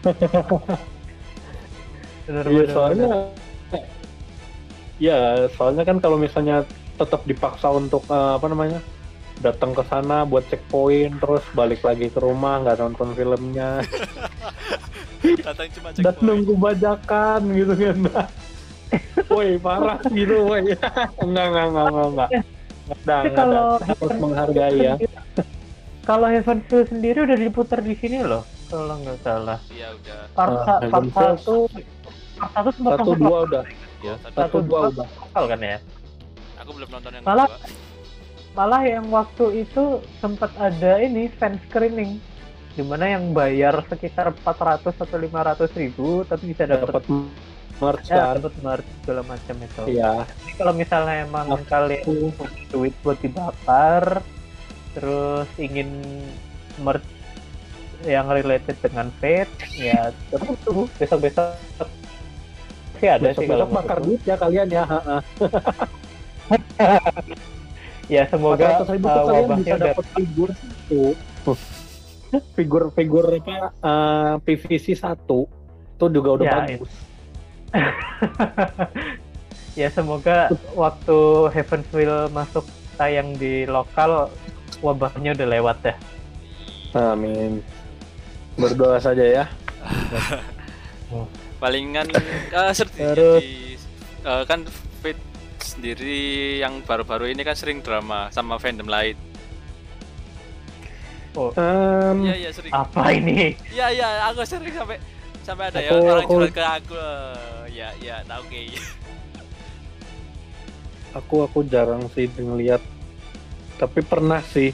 [2.26, 3.24] bener, Iya bener, soalnya bener.
[4.96, 5.18] ya
[5.52, 6.64] soalnya kan kalau misalnya
[6.96, 8.78] tetap dipaksa untuk eh, apa namanya
[9.38, 13.80] datang ke sana buat checkpoint terus balik lagi ke rumah nggak nonton filmnya.
[15.42, 17.98] Datang cuma dan nunggu bajakan gitu kan.
[19.32, 20.62] Woi parah gitu woi.
[21.18, 22.28] Enggak enggak enggak enggak enggak
[22.86, 23.34] Nggak ada, Tapi nggak ada.
[23.34, 24.94] kalau harus menghargai ya.
[26.06, 29.58] kalau Heavenfield sendiri udah diputar di sini loh, kalau nggak salah.
[29.74, 30.18] iya udah.
[30.38, 33.62] Part, sa- part satu, part satu sempat satu masuk dua udah.
[34.06, 34.78] Ya satu dua.
[34.86, 34.90] dua.
[34.94, 35.06] udah.
[35.18, 35.78] Lokal kan ya.
[36.56, 37.85] aku belum nonton yang Malah- kedua
[38.56, 42.16] Malah yang waktu itu sempat ada ini fan screening
[42.72, 47.04] di mana yang bayar sekitar 400 atau 500 ribu tapi bisa dapat
[47.76, 48.40] merch ya, kan?
[48.40, 49.82] dapat merch segala macam itu.
[49.92, 50.24] iya.
[50.24, 54.24] Jadi kalau misalnya emang Aku- kalian punya duit buat dibakar,
[54.96, 56.00] terus ingin
[56.80, 57.04] merch
[58.08, 61.88] yang related dengan Fate, ya terus tunggu besok-besok
[62.96, 64.84] sih ada besok sih kalau besok bakar duit ya kalian ya.
[68.06, 71.02] Ya semoga 400 ribu uh, kalian bisa dapat figur satu.
[72.54, 75.50] Figur figur apa eh, PVC satu.
[75.96, 76.92] Itu juga udah Ya, bagus.
[79.80, 81.18] ya semoga waktu
[81.52, 82.64] Heavensville masuk
[82.96, 84.30] tayang di lokal
[84.80, 85.94] wabahnya udah lewat ya.
[86.94, 87.60] amin.
[88.56, 89.44] Berdoa saja ya.
[91.60, 92.06] Palingan
[92.52, 93.76] ah, seperti di-
[94.24, 94.60] eh, kan
[95.58, 96.18] sendiri
[96.58, 99.16] yang baru-baru ini kan sering drama sama fandom lain
[101.32, 102.72] Oh, Em, Iya iya sering.
[102.72, 103.52] apa ini?
[103.68, 104.96] Iya iya aku sering sampai
[105.42, 106.94] sampai ada Aku- yang orang aku- curhat ke aku.
[106.96, 108.56] Eh, Ya ya nah, oke.
[111.12, 112.80] aku aku jarang sih ngeliat
[113.76, 114.72] tapi pernah sih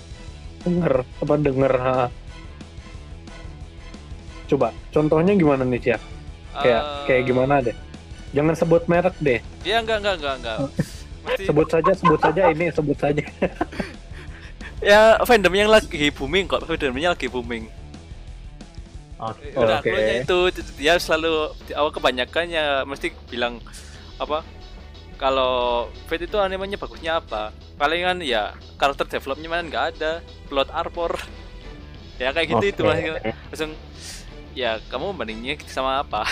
[0.61, 2.07] denger apa denger ha.
[4.47, 5.99] coba contohnya gimana nih Cia?
[6.53, 7.75] kayak Eh, kayak gimana deh
[8.33, 10.59] jangan sebut merek deh Iya enggak enggak enggak enggak.
[11.23, 13.23] Mesti sebut saja sebut saja ini sebut saja
[14.83, 17.71] ya fandom yang lagi booming kok fandomnya lagi booming.
[19.23, 19.55] Oke.
[19.55, 19.87] Udah Oke.
[19.87, 20.38] keluarnya itu
[20.83, 23.62] dia selalu di awal kebanyakannya mesti bilang
[24.18, 24.42] apa
[25.14, 30.12] kalau Fate itu animenya bagusnya apa palingan ya karakter developnya mana nggak ada
[30.51, 31.14] plot armor
[32.18, 32.90] ya kayak gitu itu Oke.
[32.90, 33.09] masih
[33.47, 33.73] langsung
[34.59, 36.27] ya kamu bandingnya sama apa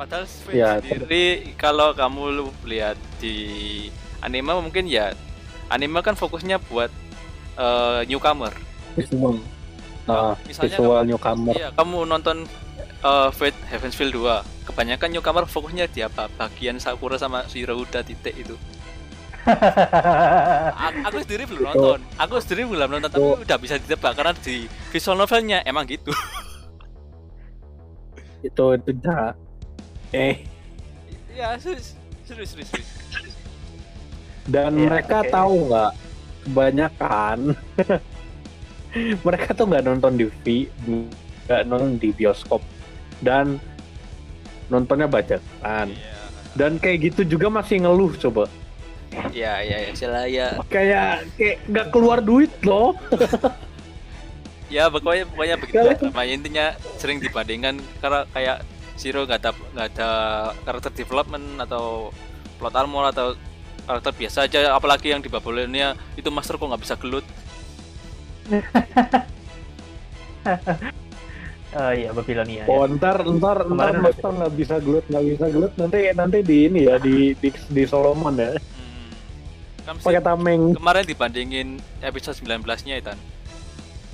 [0.00, 3.36] padahal Fate Ya, sendiri kalau kamu lihat di
[4.24, 5.12] anime mungkin ya
[5.68, 6.88] anime kan fokusnya buat
[7.60, 8.56] eh, newcomer
[8.96, 9.36] visual
[10.08, 12.48] nah, Misalnya visual newcomer Iya, kamu nonton
[13.04, 14.68] uh, Fate Heaven's Feel 2.
[14.68, 16.28] Kebanyakan newcomer fokusnya di apa?
[16.36, 18.56] Bagian Sakura sama Shiro udah titik itu.
[21.08, 21.98] Aku sendiri belum nonton.
[22.20, 26.12] Aku sendiri belum nonton tapi udah bisa ditebak karena di visual novelnya emang gitu.
[28.40, 29.36] itu itu dah
[30.10, 30.42] eh
[31.30, 31.94] ya, serius,
[32.24, 32.68] serius, serius.
[32.68, 32.90] serius.
[34.46, 35.30] dan Iya, mereka oke.
[35.30, 35.92] tahu nggak
[36.40, 37.38] kebanyakan
[39.26, 40.56] mereka tuh nggak nonton di vi
[41.46, 42.58] nggak nonton di bioskop
[43.20, 43.60] dan
[44.66, 46.14] nontonnya bacaan Iya.
[46.52, 48.50] dan kayak gitu juga masih ngeluh coba
[49.30, 50.54] Iya, iya, ya, salah ya.
[50.66, 52.94] kayak kayak nggak keluar duit loh
[54.70, 55.82] Ya, pokoknya pokoknya begitu.
[56.14, 58.62] Makanya intinya sering dibandingkan karena kayak
[59.00, 60.10] Shiro nggak ada nggak ada
[60.60, 62.12] karakter development atau
[62.56, 63.32] plot armor atau
[63.82, 67.24] karakter biasa aja apalagi yang di Babylonnya itu master kok nggak bisa gelut
[71.70, 72.66] Oh iya, Babylonia.
[72.66, 72.98] oh ya.
[72.98, 76.80] ntar ntar ntar Kemarin- master nggak bisa gelut nggak bisa gelut nanti nanti di ini
[76.82, 80.02] ya di di, di Solomon ya hmm.
[80.02, 81.68] pakai tameng kemarin dibandingin
[82.02, 83.14] episode 19 nya itu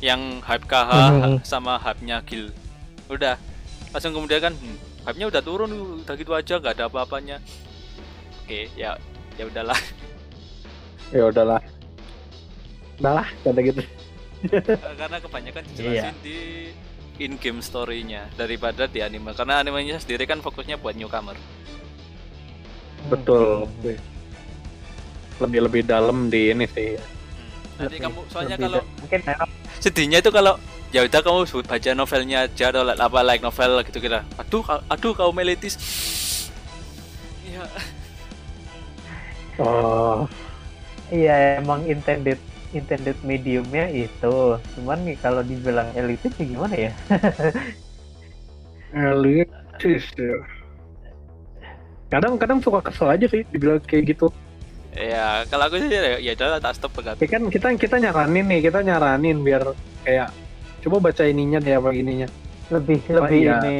[0.05, 1.35] yang hype KH Mhm.
[1.43, 2.53] sama hype nya Gil
[3.09, 3.41] udah
[3.97, 5.73] langsung kemudian kan hmm, hype nya udah turun
[6.05, 7.41] udah gitu aja nggak ada apa-apanya
[8.45, 8.93] oke ya
[9.35, 9.81] ya udahlah
[11.09, 11.61] ya udahlah
[12.99, 13.83] udahlah kata gitu
[14.93, 16.13] karena kebanyakan dijelasin Iya.
[16.21, 16.39] di
[17.17, 21.41] in game story-nya daripada di anime karena animenya sendiri kan fokusnya buat newcomer
[23.09, 23.97] betul Hmm.
[25.39, 27.09] lebih lebih dalam di ini sih Hmm.
[27.79, 29.21] nanti Lebih- kamu soalnya lebih kalau mungkin
[29.79, 30.55] sedihnya itu kalau
[30.95, 34.23] ya udah kamu baca novelnya aja atau like- apa like novel gitu kira.
[34.39, 35.75] Aduh ka- aduh kau melitis.
[37.47, 37.65] Ya
[39.63, 40.27] oh.
[41.07, 42.39] Iya emang intended
[42.75, 44.59] intended mediumnya itu.
[44.75, 46.93] Cuman nih kalau dibilang elitis sih gimana ya?
[48.91, 50.37] elitis ya.
[52.11, 54.31] Kadang-kadang suka kesel aja sih dibilang kayak gitu.
[54.97, 58.49] Ya kalau aku sih ya ya udah tak stop begat ya kan kita kita nyaranin
[58.49, 59.77] nih kita nyaranin biar
[60.09, 60.33] kayak
[60.87, 62.31] coba baca ininya deh apa ininya
[62.71, 63.59] Lebih Oh, lebih iya.
[63.63, 63.77] ini.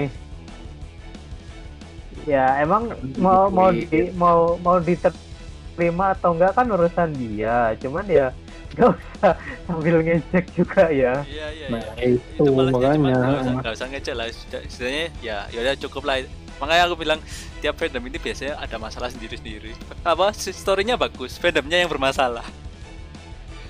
[2.27, 2.91] Ya emang
[3.23, 3.87] mau mau di
[4.19, 7.75] mau mau diterima atau enggak kan urusan dia.
[7.79, 8.35] Cuman ya
[8.77, 9.33] nggak usah
[9.65, 11.25] sambil ngejek juga ya.
[11.25, 12.21] iya iya nah iya.
[12.21, 14.27] itu, cuma nggak usah makanya nggak usah ngecek lah
[14.69, 16.21] istilahnya ya ya udah cukup lah
[16.61, 17.21] makanya aku bilang
[17.65, 19.73] tiap fandom ini biasanya ada masalah sendiri-sendiri
[20.05, 22.45] apa storynya bagus fandomnya yang bermasalah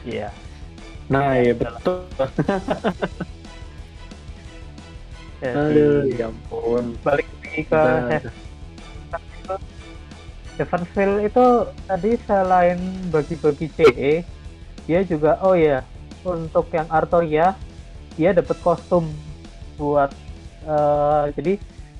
[0.02, 0.30] Iya.
[1.06, 2.02] Nah ya betul.
[5.36, 6.96] Jadi, aduh ya ampun.
[7.04, 7.82] balik lagi ke.
[10.56, 11.46] Evansville itu
[11.84, 12.80] tadi selain
[13.12, 14.24] bagi-bagi CE,
[14.88, 15.84] dia juga oh ya
[16.24, 17.52] untuk yang Artoria
[18.16, 19.12] dia dapat kostum
[19.76, 20.08] buat
[20.64, 21.52] eh, jadi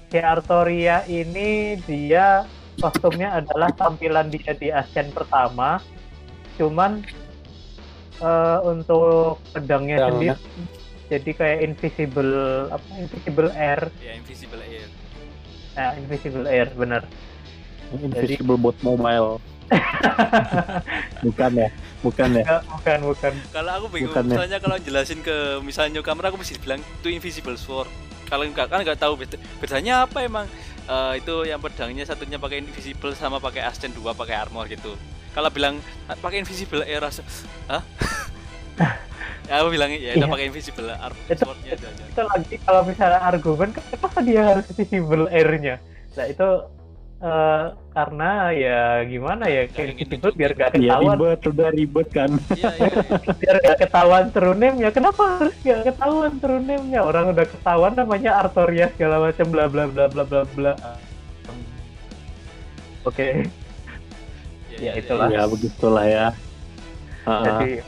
[0.09, 2.49] si Artoria ini dia
[2.81, 5.77] kostumnya adalah tampilan dia di ASEAN pertama,
[6.57, 7.05] cuman
[8.19, 10.35] eh, untuk pedangnya Pedangnya.
[10.35, 10.75] sendiri.
[11.07, 12.35] Jadi kayak invisible
[12.67, 14.89] apa invisible air, ya invisible air.
[15.73, 17.03] Nah, invisible air bener.
[17.93, 19.39] invisible bot mobile.
[21.23, 21.69] Bukan ya?
[22.03, 22.43] Bukan ya?
[22.43, 23.33] Enggak, bukan bukan.
[23.51, 24.31] Kalau aku bingung Bukan ya.
[24.33, 27.87] misalnya kalau jelasin ke misalnya kamera aku mesti bilang itu invisible sword.
[28.27, 30.47] Kalau enggak kan nggak tahu beda- bedanya apa emang?
[30.85, 34.95] Eh, itu yang pedangnya satunya pakai invisible sama pakai Ascent 2 pakai armor gitu
[35.37, 35.77] kalau bilang
[36.07, 37.21] "Ah, pakai invisible air rasa
[37.69, 37.83] hah
[39.47, 40.33] ya aku bilang ya udah Iya.
[40.33, 41.89] pakai invisible armor Itu- swordnya aja.
[42.03, 45.77] itu lagi kalau misalnya argumen kenapa dia harus invisible air-nya
[46.13, 46.49] nah itu
[47.19, 52.31] eh, karena ya gimana ya kayak gitu biar gak Ya ketahuan ribet, udah ribet kan.
[52.51, 53.01] Iya, iya, iya.
[53.41, 58.31] biar gak ketahuan true name-nya kenapa harus gak ketahuan true name-nya orang udah ketahuan namanya
[58.37, 60.73] Artoria segala macam bla bla bla bla bla bla
[63.03, 63.49] oke Iya,
[64.77, 65.27] Ya, itulah.
[65.29, 66.27] Ya begitulah ya.
[67.25, 67.81] Jadi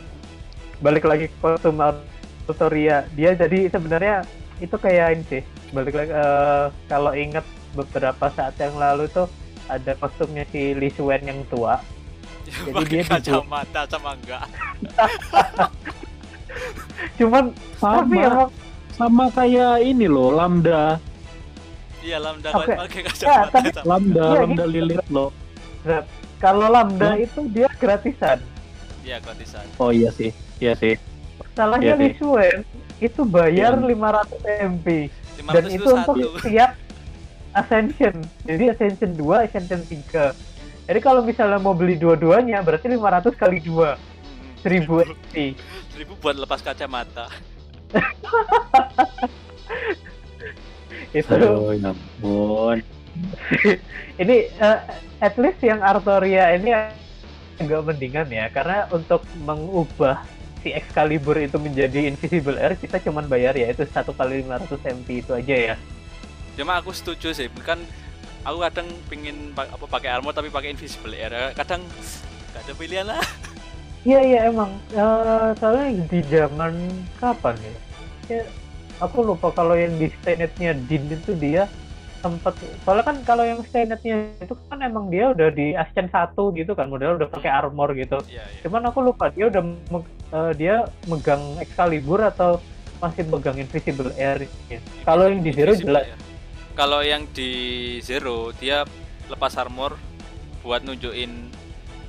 [0.79, 4.15] balik lagi ke kostum Artoria dia jadi sebenarnya
[4.59, 9.27] itu kayak ini sih balik lagi eh, kalau ingat beberapa saat yang lalu tuh
[9.67, 11.77] ada kostumnya si Lee Suen yang tua
[12.47, 14.43] Jadi dia dibuat- kacamata sama enggak?
[17.19, 18.51] cuman tapi sama, emang
[18.95, 20.99] sama kayak ini loh, Lambda.
[22.01, 22.75] Iya, lambda Oke.
[22.75, 23.87] pakai kacamata tapi- sama.
[23.87, 24.73] Lambda, Iya, Lambda gitu.
[24.73, 25.31] Lilith loh.
[26.39, 27.21] Kalau Lambda Hmm?
[27.21, 28.39] itu dia gratisan
[29.01, 29.65] Iya, gratisan.
[29.77, 30.95] Oh iya sih, iya sih.
[31.55, 32.13] salahnya Iya sih.
[32.19, 32.57] Suen
[32.99, 33.89] itu bayar Iya.
[33.89, 34.37] 500
[34.69, 34.87] MP
[35.39, 36.39] 500 dan itu itu untuk satu.
[36.39, 36.71] setiap
[37.51, 40.35] Ascension jadi Ascension 2 Ascension 3
[40.85, 43.97] jadi kalau misalnya mau beli dua-duanya berarti 500 kali 2 Hmm,
[44.61, 45.35] 1000 MP
[45.93, 47.27] Seribu buat lepas kacamata.
[51.11, 52.79] itu Aduh, ya ampun.
[54.23, 54.79] Ini eh,
[55.19, 56.71] at least yang Artoria ini
[57.59, 60.23] agak mendingan ya karena untuk mengubah
[60.59, 65.23] si Excalibur itu menjadi Invisible Air kita cuman bayar ya itu satu kali 500 MP
[65.23, 65.77] itu aja ya
[66.59, 67.79] Cuma aku setuju sih, bukan
[68.43, 71.55] aku kadang pingin pa- apa pakai armor tapi pakai invisible air.
[71.55, 71.87] Kadang
[72.51, 73.23] gak ada pilihan lah.
[74.03, 76.75] iya iya emang Eh, soalnya di zaman
[77.23, 77.75] kapan ya?
[78.27, 78.43] ya
[78.99, 81.71] aku lupa kalau yang di Stainet-nya Din itu dia
[82.19, 86.73] sempat soalnya kan kalau yang Stainet-nya itu kan emang dia udah di Ascent 1 gitu
[86.73, 88.61] kan model udah pakai armor gitu Iya, iya.
[88.63, 92.59] cuman aku lupa dia udah me- eh, dia megang Excalibur atau
[92.99, 94.81] masih megang Invisible Air ya.
[95.03, 96.05] kalau yang di Zero jelas.
[96.75, 97.51] Kalau yang di
[98.01, 98.83] Zero dia
[99.27, 99.95] lepas armor
[100.61, 101.51] buat nunjukin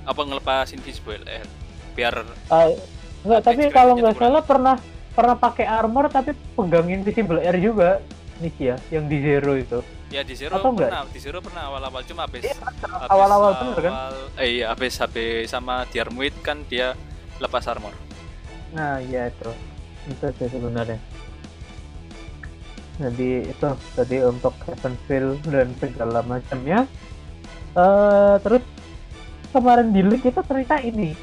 [0.03, 1.45] apa ngelepas invisible air
[1.93, 2.73] biar Eh,
[3.21, 4.75] enggak tapi kalau nggak salah pernah
[5.09, 7.99] pernah pakai armor tapi pegang Invisible Air juga
[8.39, 9.79] nih ya yang di Zero itu.
[10.09, 10.89] Ya di Zero Atau enggak?
[10.89, 13.93] pernah di Zero pernah awal-awal cuma habis Iya, habis awal-awal bener kan?
[14.35, 16.97] eh iya habis habis sama Diarmuid kan dia
[17.37, 17.93] lepas armor.
[18.71, 19.51] Nah iya itu.
[20.07, 20.97] Itu sih sebenarnya.
[22.99, 26.83] Jadi itu tadi untuk Heavenfield dan segala macamnya
[27.71, 28.63] eh terus
[29.49, 31.13] kemarin di leak itu ternyata ini.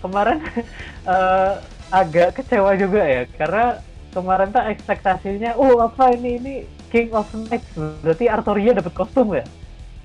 [0.00, 0.40] Kemarin
[1.12, 1.52] eh,
[1.88, 3.78] agak kecewa juga ya karena
[4.14, 6.54] kemarin tuh ekspektasinya oh apa ini ini
[6.94, 7.74] King of Knights.
[7.74, 9.42] Berarti Artoria dapat kostum ya?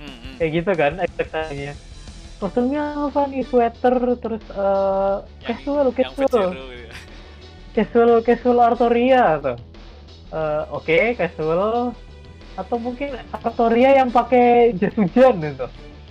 [0.02, 0.36] Hmm, hmm.
[0.42, 1.74] kayak gitu kan ekspektasinya.
[2.42, 3.46] Kostumnya apa nih?
[3.46, 6.48] Sweater terus eh Yang- casual yang casual.
[6.50, 6.88] gitu.
[7.78, 9.58] casual casual Artoria tuh.
[10.34, 11.94] Eh, oke casual.
[12.58, 15.68] Atau mungkin Artoria yang pakai jas hujan gitu.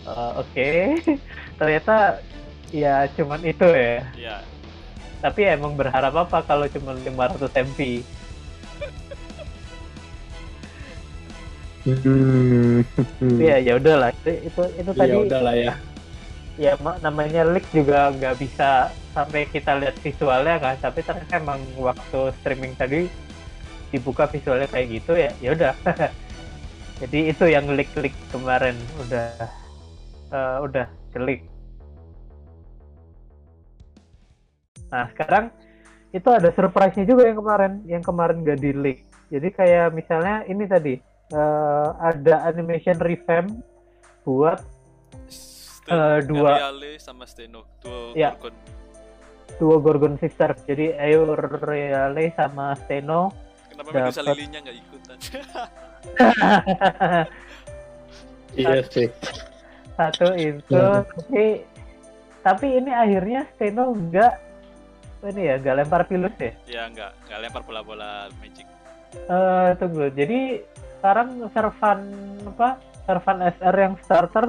[0.06, 0.68] Eh, oke.
[1.58, 2.22] Ternyata
[2.70, 4.06] ya cuman itu ya.
[4.14, 4.36] Iya.
[5.18, 8.02] Tapi emang berharap apa kalau cuma 500 MP
[11.88, 12.84] Hmm.
[13.40, 14.12] ya ya udahlah.
[14.12, 15.72] Itu itu, itu tadi Ya udahlah ya.
[16.58, 20.76] ya ma- namanya leak juga nggak bisa sampai kita lihat visualnya kan.
[20.76, 23.08] Tapi ternyata emang waktu streaming tadi
[23.88, 25.72] dibuka visualnya kayak gitu ya ya udah.
[27.00, 28.76] Jadi itu yang leak leak kemarin.
[29.00, 29.32] Udah
[30.28, 31.46] eh, udah leak
[34.88, 35.52] nah sekarang
[36.08, 40.64] itu ada surprise-nya juga yang kemarin yang kemarin gak di leak jadi kayak misalnya ini
[40.64, 40.94] tadi
[41.30, 43.52] eh, ada animation revamp
[44.22, 44.60] buat
[45.26, 46.52] Sten- Eh, dua.
[46.54, 48.32] Ariale sama Steno dua Ya.
[48.34, 48.52] Gorgon.
[49.56, 53.32] dua Gorgon Sister jadi Euriale sama Steno
[53.68, 54.32] kenapa Medusa Dapat.
[54.34, 55.16] Lilinya nggak ikutan
[58.54, 59.08] Iya sih.
[59.94, 60.78] satu itu
[61.08, 61.44] tapi
[62.40, 63.90] tapi ini akhirnya Steno
[65.18, 65.54] enggak ini ya?
[65.58, 66.52] Enggak lempar pilus ya?
[66.66, 67.12] Ya nggak.
[67.26, 68.66] Nggak lempar bola-bola magic.
[69.14, 70.06] Eh tunggu.
[70.14, 70.62] Jadi
[70.98, 72.00] sekarang Servan
[72.46, 72.68] apa?
[73.08, 74.46] Servan SR yang starter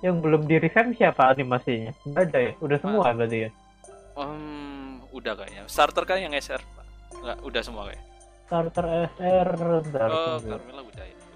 [0.00, 1.92] yang belum di revamp siapa animasinya?
[2.06, 2.52] Nggak ada ya?
[2.62, 3.50] Udah semua berarti ya?
[4.14, 5.62] Hmm, udah kayaknya.
[5.66, 6.86] Starter kan yang SR Pak.
[7.18, 8.02] nggak udah semua kayak.
[8.48, 8.86] Starter
[9.18, 10.56] SR bentar, oh tunggu.
[10.56, 11.26] Carmela udah itu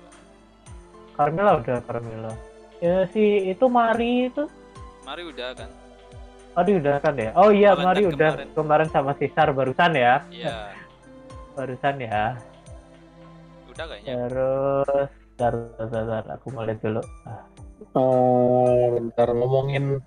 [1.12, 2.32] Carmela udah Carmela.
[2.80, 4.44] Ya si itu Mari itu?
[5.02, 5.70] Mari udah kan
[6.52, 7.30] Mari udah kan ya?
[7.32, 8.48] Oh iya Kemarin Mari kan udah kemarin.
[8.52, 10.14] kemarin sama Sisar barusan ya?
[10.28, 10.56] Iya.
[11.56, 12.22] Barusan ya?
[13.68, 14.12] Udah kayaknya.
[14.28, 17.02] Terus bentar, bentar, bentar, aku mau lihat dulu.
[17.24, 17.44] Ah,
[17.92, 19.98] Eh, bentar ngomongin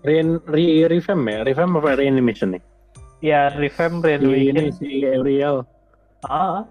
[0.00, 0.16] re,
[0.48, 2.62] re revamp ya, revamp apa reanimation nih?
[3.20, 4.16] ya revamp Si
[4.48, 5.60] ini si Ariel.
[6.24, 6.64] Ah?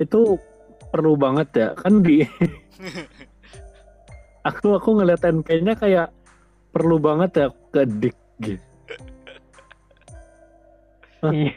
[0.00, 0.40] Itu
[0.88, 1.68] perlu banget ya?
[1.76, 2.24] Kan di
[4.48, 6.08] aku aku ngeliat NP-nya kayak
[6.72, 8.64] perlu banget ya ke dik gitu.
[11.22, 11.52] Iya.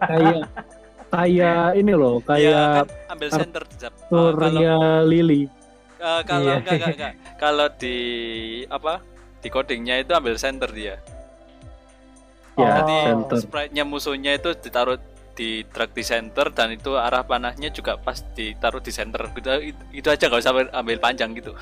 [0.00, 0.40] Kayak
[1.10, 3.92] kayak ini loh, Iya kayak kan ambil center Jap.
[3.92, 5.42] Eh, kalau Surya Lili.
[5.98, 6.54] eh, kalau Iya.
[6.56, 7.12] enggak, enggak, enggak.
[7.36, 7.96] kalau di
[8.66, 9.02] apa
[9.36, 10.96] di codingnya itu ambil center dia
[12.54, 13.36] Ya, Nanti center.
[13.38, 15.00] sprite-nya musuhnya itu ditaruh
[15.32, 19.80] di track di center dan itu arah panahnya juga pas ditaruh di center gitu itu,
[19.94, 21.56] itu aja nggak usah ambil- ambil panjang gitu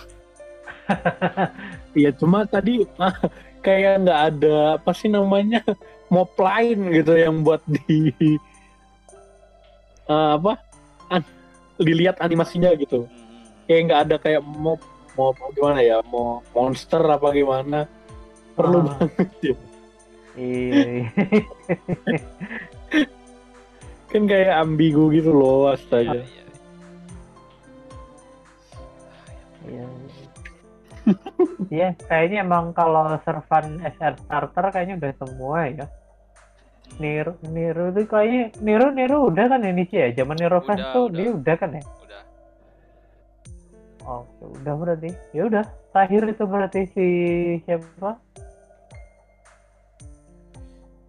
[1.93, 2.83] Iya, cuma tadi
[3.69, 5.61] kayak nggak ada apa sih namanya
[6.15, 8.09] mob lain gitu yang buat di
[10.09, 10.57] eh, apa
[11.13, 11.37] an-
[11.77, 13.05] dilihat animasinya gitu.
[13.69, 14.81] Kayak nggak ada kayak mob
[15.13, 17.85] mob gimana ya, mau monster apa gimana.
[18.57, 18.85] Perlu Ah.
[18.97, 19.57] banget ya.
[20.39, 20.83] Iya.
[24.09, 26.25] Kan kayak ambigu gitu loh astaga.
[29.69, 29.85] Iya,
[31.09, 31.19] iya.
[31.69, 35.87] Iya, kayaknya emang kalau servan SR starter kayaknya udah semua ya.
[36.97, 40.09] Niru, Niru tuh kayaknya Niru Niru udah kan ini sih ya.
[40.17, 41.17] Zaman Niru Fest Udah, tuh udah.
[41.17, 41.83] dia udah kan ya.
[41.85, 42.23] udah
[44.09, 45.11] Oh, ya udah berarti.
[45.33, 45.65] Ya udah.
[45.93, 47.07] Terakhir itu berarti si
[47.63, 48.11] siapa?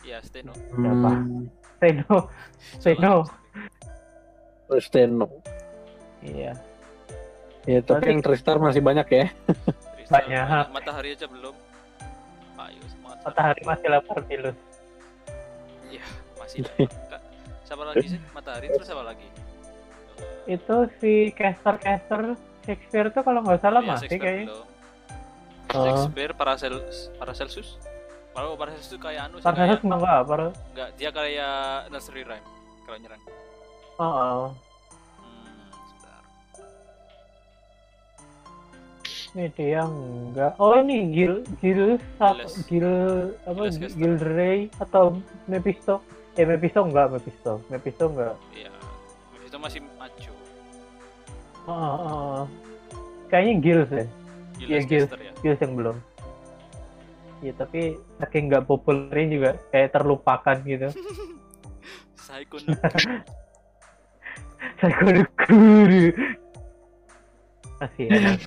[0.04, 1.12] ya Steno Siapa?
[1.14, 1.46] Hmm,
[1.80, 2.18] Seno.
[2.82, 3.16] Seno.
[4.86, 5.28] Steno.
[6.20, 6.58] Iya.
[7.64, 9.26] Ya, tapi Berarti- yang Tristar masih banyak ya.
[10.10, 10.66] Banyak.
[10.74, 11.56] matahari aja belum
[12.60, 14.58] ayo semangat Matahari masih lapar pilus.
[15.88, 16.04] ya
[16.36, 16.76] masih lah.
[17.08, 17.22] Kak,
[17.64, 19.28] siapa lagi sih matahari terus siapa lagi
[20.46, 22.36] Itu si caster-caster
[22.66, 24.48] Shakespeare tuh kalau nggak salah iya, masih Shakespeare kayaknya.
[24.50, 24.68] belum.
[25.70, 25.84] Oh.
[25.86, 27.68] Shakespeare Paracelsus Paracelsus
[28.30, 30.36] kalau Paracelsus itu kayak anu sih Parnassus kayak, enggak apa?
[30.70, 31.56] enggak dia kayak
[31.90, 32.48] nursery rhyme
[32.84, 33.22] kalau nyerang
[34.00, 34.44] Oh, oh.
[39.30, 40.58] Ini dia enggak.
[40.58, 42.54] Oh ini Gil Gil Gilles.
[42.66, 42.90] Gil
[43.46, 43.90] apa Caster.
[43.94, 46.02] Gilderay atau Mephisto?
[46.34, 47.62] Eh Mephisto enggak Mephisto.
[47.70, 48.36] Mephisto enggak.
[48.58, 48.74] iya
[49.50, 50.32] itu masih maju
[51.70, 52.44] Oh, oh, oh.
[53.30, 54.06] Kayaknya Gilles ya.
[54.58, 55.10] Gilles Iya, Gilles.
[55.10, 55.98] Caster ya Gilles yang belum.
[57.46, 57.82] Ya tapi
[58.18, 60.90] saking nggak populernya juga kayak terlupakan gitu.
[62.26, 62.74] Saya kudu
[65.46, 66.06] guru.
[67.80, 68.38] Kasihan.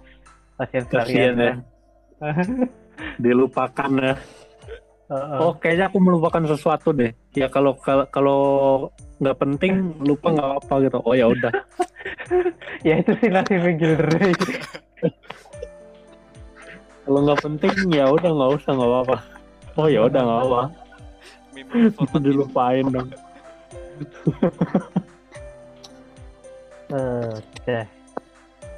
[0.63, 1.35] Kasihan Kasihan sekalian.
[1.43, 1.55] ya.
[3.25, 4.15] Dilupakan ya.
[5.13, 5.39] Heeh.
[5.43, 7.11] Oh, kayaknya aku melupakan sesuatu deh.
[7.35, 8.41] Ya kalau kalau kalau
[9.19, 10.99] nggak penting lupa nggak apa gitu.
[11.03, 11.53] Oh ya udah.
[12.83, 14.35] Ya itu sih nasibnya Gilderay.
[17.07, 19.17] Kalau nggak penting ya udah nggak usah nggak apa-apa.
[19.79, 20.61] Oh ya udah nggak apa.
[21.55, 22.19] Ini.
[22.19, 23.07] Dilupain dong.
[26.91, 27.79] Oke.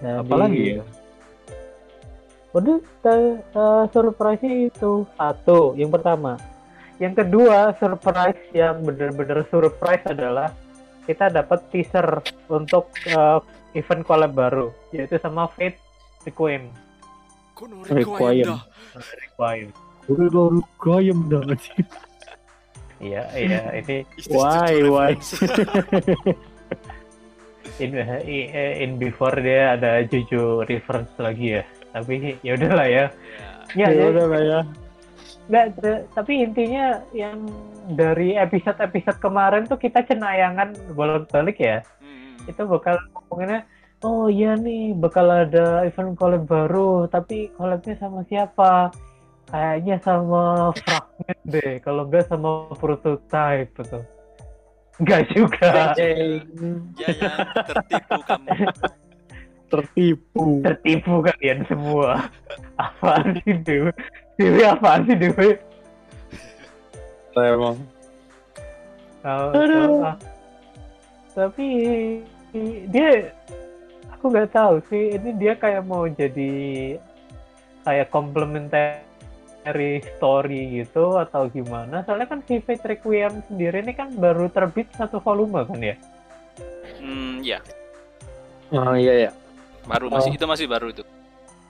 [0.05, 0.85] Jadi, Apalagi ya?
[2.55, 6.39] Te- eh, surprise-nya itu satu, yang pertama.
[7.03, 10.55] Yang kedua, surprise yang bener-bener surprise adalah
[11.03, 13.43] kita dapat teaser untuk eh,
[13.75, 15.83] event collab baru, yaitu sama Fate
[16.23, 16.71] Requiem.
[17.91, 18.47] Requiem.
[18.47, 19.69] Requiem.
[20.07, 21.19] Requiem.
[21.27, 21.59] Dong.
[23.03, 25.19] Iya, iya, ini Why, why?
[27.83, 31.67] in, eh, in before dia ada Jojo reference lagi ya.
[31.95, 33.05] Tapi ya udahlah ya.
[33.07, 33.55] Ya.
[33.75, 34.61] Ya, Ya ya, udah lah ya.
[35.45, 35.65] Nggak,
[36.17, 37.45] tapi intinya yang
[37.95, 41.85] dari episode-episode kemarin tuh kita cenayangan bolak-balik ya.
[42.01, 42.49] Hmm.
[42.49, 43.69] Itu bakal ngomonginnya,
[44.03, 48.89] oh iya nih bakal ada event collab baru, tapi collabnya sama siapa?
[49.53, 54.01] Kayaknya sama Fragment deh, kalau nggak sama Prototype gitu.
[55.05, 55.93] Nggak juga.
[55.99, 57.33] Ya ya
[57.69, 58.65] tertipu kamu.
[59.73, 60.61] Tertipu.
[60.63, 62.29] Tertipu kalian semua.
[62.81, 63.93] Apaan sih Dewi?
[64.35, 65.55] Dewi apaan sih Dewi?
[67.39, 67.79] Emang.
[69.23, 69.49] Tahu,
[70.03, 70.19] ah.
[71.35, 71.67] Tapi
[72.91, 73.35] dia
[74.15, 76.95] aku nggak tahu sih ini dia kayak mau jadi
[77.83, 84.47] kayak complementary story gitu atau gimana soalnya kan si Fate Requiem sendiri ini kan baru
[84.51, 85.99] terbit satu volume kan ya
[87.05, 87.61] Hmm, ya.
[88.73, 89.31] Oh iya ya.
[89.85, 91.05] Baru masih itu masih baru itu.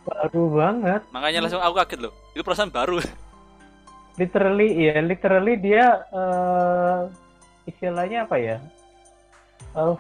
[0.05, 2.13] baru banget Makanya langsung aku kaget loh.
[2.37, 3.01] Itu perasaan baru.
[4.21, 7.01] literally ya literally dia eh,
[7.67, 8.59] istilahnya apa ya
[9.75, 9.97] Eh,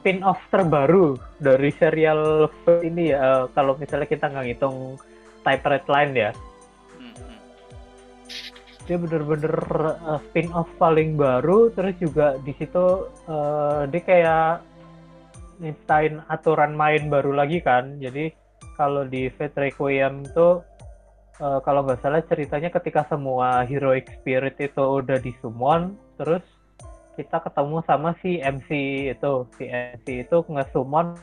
[0.00, 2.48] spin off terbaru dari serial
[2.80, 4.96] ini ya eh, kalau misalnya kita nggak ngitung
[5.44, 6.30] type red line ya
[6.96, 7.36] Hmm, hmm.
[8.88, 9.56] dia bener-bener
[10.00, 14.64] uh, spin off paling baru terus juga di situ uh, dia kayak
[15.60, 17.98] nyiptain aturan main baru lagi kan.
[17.98, 18.32] Jadi
[18.78, 20.62] kalau di Fate Requiem tuh
[21.40, 26.44] eh, kalau nggak salah ceritanya ketika semua heroic spirit itu udah disummon terus
[27.18, 28.70] kita ketemu sama si MC
[29.12, 29.34] itu.
[29.60, 31.18] Si MC itu nge-summon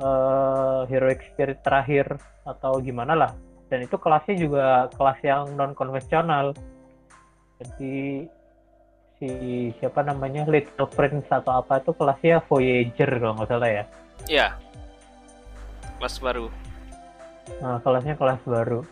[0.00, 2.16] eh, heroic spirit terakhir
[2.48, 3.32] atau gimana lah.
[3.68, 6.56] Dan itu kelasnya juga kelas yang non konvensional
[7.58, 8.26] jadi
[9.18, 9.30] si
[9.82, 13.84] siapa namanya Little Prince atau apa itu kelasnya Voyager kalau nggak salah ya
[14.26, 14.58] Iya.
[15.98, 16.46] Kelas baru.
[17.62, 18.82] Nah, kelasnya kelas baru.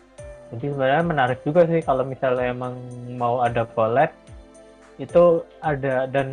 [0.55, 2.79] Jadi sebenarnya menarik juga sih kalau misalnya emang
[3.19, 4.15] mau ada collab
[4.97, 6.29] itu ada dan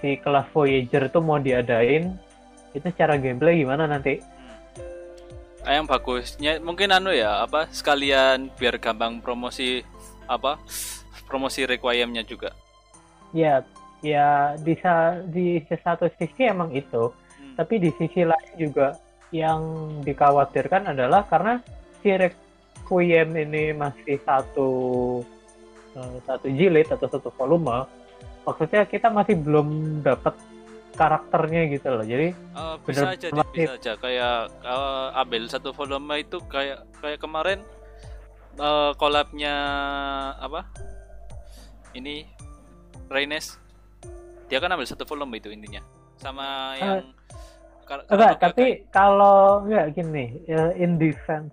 [0.00, 2.14] si kelas Voyager itu mau diadain
[2.72, 4.22] itu secara gameplay gimana nanti?
[5.66, 9.84] Ah, yang bagusnya mungkin anu ya apa sekalian biar gampang promosi
[10.30, 10.56] apa
[11.28, 12.54] promosi requiemnya juga.
[13.30, 13.60] Ya,
[14.00, 17.54] ya di sa- di satu sisi emang itu, Hmm.
[17.54, 18.96] tapi di sisi lain juga
[19.28, 19.60] yang
[20.00, 21.60] dikhawatirkan adalah karena
[22.00, 24.70] si Requiem ini masih satu
[25.92, 27.84] eh, satu jilid atau satu volume,
[28.46, 29.68] maksudnya kita masih belum
[30.00, 30.36] dapat
[30.94, 32.02] karakternya gitu loh.
[32.02, 37.18] Jadi Eh, bisa aja masih- bisa aja kayak eh, Abel satu volume itu kayak kayak
[37.18, 37.60] kemarin
[38.56, 39.54] eh, collabnya
[40.38, 40.64] apa
[41.92, 42.26] ini
[43.08, 43.56] Reines
[44.48, 45.84] dia kan ambil satu volume itu intinya
[46.16, 47.04] sama yang
[47.84, 51.52] kar- Eh, enggak, tapi kalau enggak gini, ya, in defense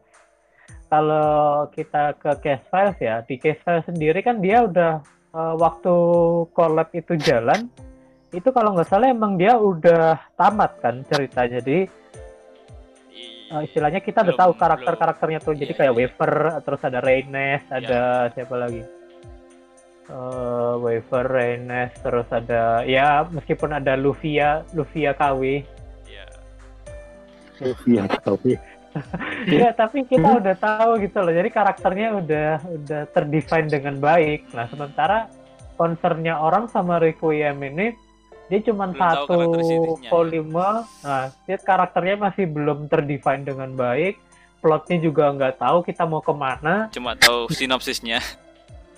[0.86, 5.04] kalau kita ke case files ya, di case files sendiri kan dia udah
[5.36, 5.94] eh, waktu
[6.56, 7.68] collab itu jalan,
[8.32, 11.48] itu kalau nggak salah emang dia udah tamat kan cerita.
[11.48, 11.88] Jadi
[13.52, 15.54] eh, istilahnya kita udah Belum, tahu karakter-karakternya tuh.
[15.56, 16.00] Jadi Iya, kayak iya.
[16.08, 16.34] Waver,
[16.64, 18.82] terus ada Reynes, ada siapa lagi?
[20.06, 25.66] Eh Waver, Reynes, terus ada ya meskipun ada Luvia, Luvia KW.
[26.16, 26.26] ya.
[27.86, 28.54] Iya, tapi
[29.46, 31.34] Iya, tapi kita udah tahu gitu loh.
[31.36, 34.48] Jadi karakternya udah udah terdefine dengan baik.
[34.56, 35.28] Nah, sementara
[35.76, 37.92] concernnya orang sama Requiem ini
[38.48, 39.40] dia cuma Belum satu
[40.00, 40.08] ya.
[40.08, 40.88] volume.
[41.04, 44.16] Nah, dia karakternya masih belum terdefine dengan baik.
[44.64, 46.88] Plotnya juga nggak tahu kita mau ke mana.
[46.90, 48.24] cuma tahu sinopsisnya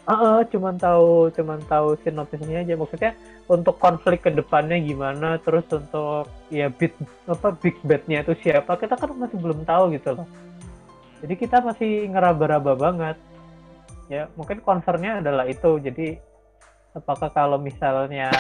[0.08, 2.80] Heeh, cuman tahu cuman tahu sinopsisnya aja.
[2.80, 3.12] Maksudnya
[3.52, 6.96] untuk konflik ke depannya gimana, terus untuk ya big
[7.28, 10.28] apa big bad-nya itu siapa, kita kan masih belum tahu gitu loh.
[11.20, 13.18] Jadi kita masih ngeraba-raba banget.
[14.08, 15.76] Ya, mungkin concernnya adalah itu.
[15.84, 16.16] Jadi
[16.96, 18.32] apakah kalau misalnya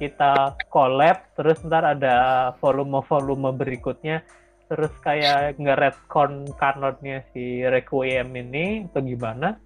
[0.00, 4.24] kita collab terus ntar ada volume-volume berikutnya
[4.70, 9.58] terus kayak nge-retcon kanonnya si Requiem ini atau gimana?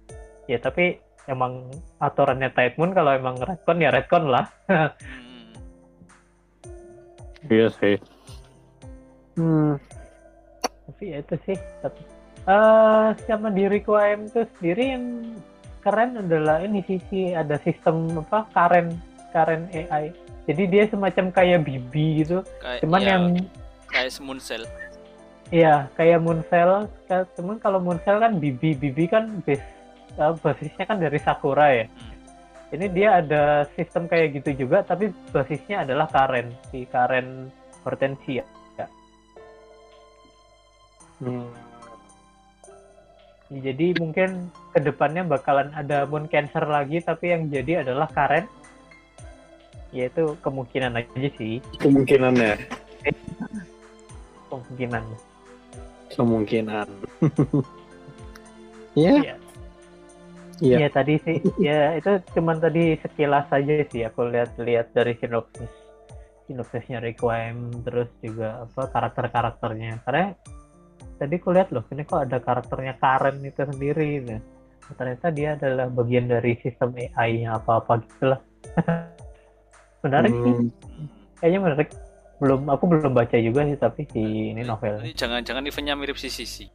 [0.49, 1.67] Ya tapi emang
[1.97, 4.45] aturannya Tide Moon kalau emang retcon ya retcon lah.
[4.65, 5.53] Hmm.
[7.45, 7.97] iya sih.
[9.35, 9.75] Hmm,
[10.87, 11.57] Tapi ya itu sih.
[11.81, 12.01] Tapi
[12.45, 15.05] eh sama di Requiem itu sendiri yang
[15.81, 18.93] keren adalah ini sisi ada sistem apa Karen
[19.29, 20.13] Karen AI.
[20.45, 22.45] Jadi dia semacam kayak Bibi gitu.
[22.57, 23.23] kayak Cuman ya, yang
[23.89, 24.65] kayak Moon Cell
[25.53, 26.89] Iya, kayak Moonfell.
[27.05, 29.61] Ka- Cuman kalau Moonfell kan Bibi, Bibi kan base
[30.15, 31.85] eh, basisnya kan dari Sakura ya.
[31.87, 32.13] Hmm.
[32.75, 33.43] Ini dia ada
[33.77, 37.47] sistem kayak gitu juga, tapi basisnya adalah Karen, si Karen
[37.85, 38.43] Hortensia.
[41.21, 41.47] hmm.
[43.53, 48.49] Ya, Jadi mungkin ke depannya bakalan ada Moon Cancer lagi, tapi yang jadi adalah Karen.
[49.93, 52.59] Ya itu kemungkinan aja sih, Kemungkinannya,
[54.51, 55.03] kemungkinan.
[56.11, 56.87] kemungkinan.
[58.95, 59.35] Iya, Iya.
[60.63, 60.77] Iya.
[60.79, 61.37] Iya tadi sih,
[61.67, 65.71] ya itu cuman tadi sekilas aja sih aku lihat-lihat dari sinopsis,
[66.47, 69.99] sinopsisnya Requiem, terus juga apa karakter-karakternya.
[70.07, 70.31] Karena
[71.19, 74.39] tadi aku lihat loh, ini kok ada karakternya Karen itu sendiri, nah
[74.95, 78.39] ternyata dia adalah bagian dari sistem AI-nya apa-apa gitulah.
[80.05, 80.69] menarik sih, Hmm,
[81.41, 81.89] kayaknya menarik.
[82.35, 86.27] Belum, aku belum baca juga sih tapi si ini novel Ini jangan-jangan eventnya mirip si
[86.27, 86.67] Sisi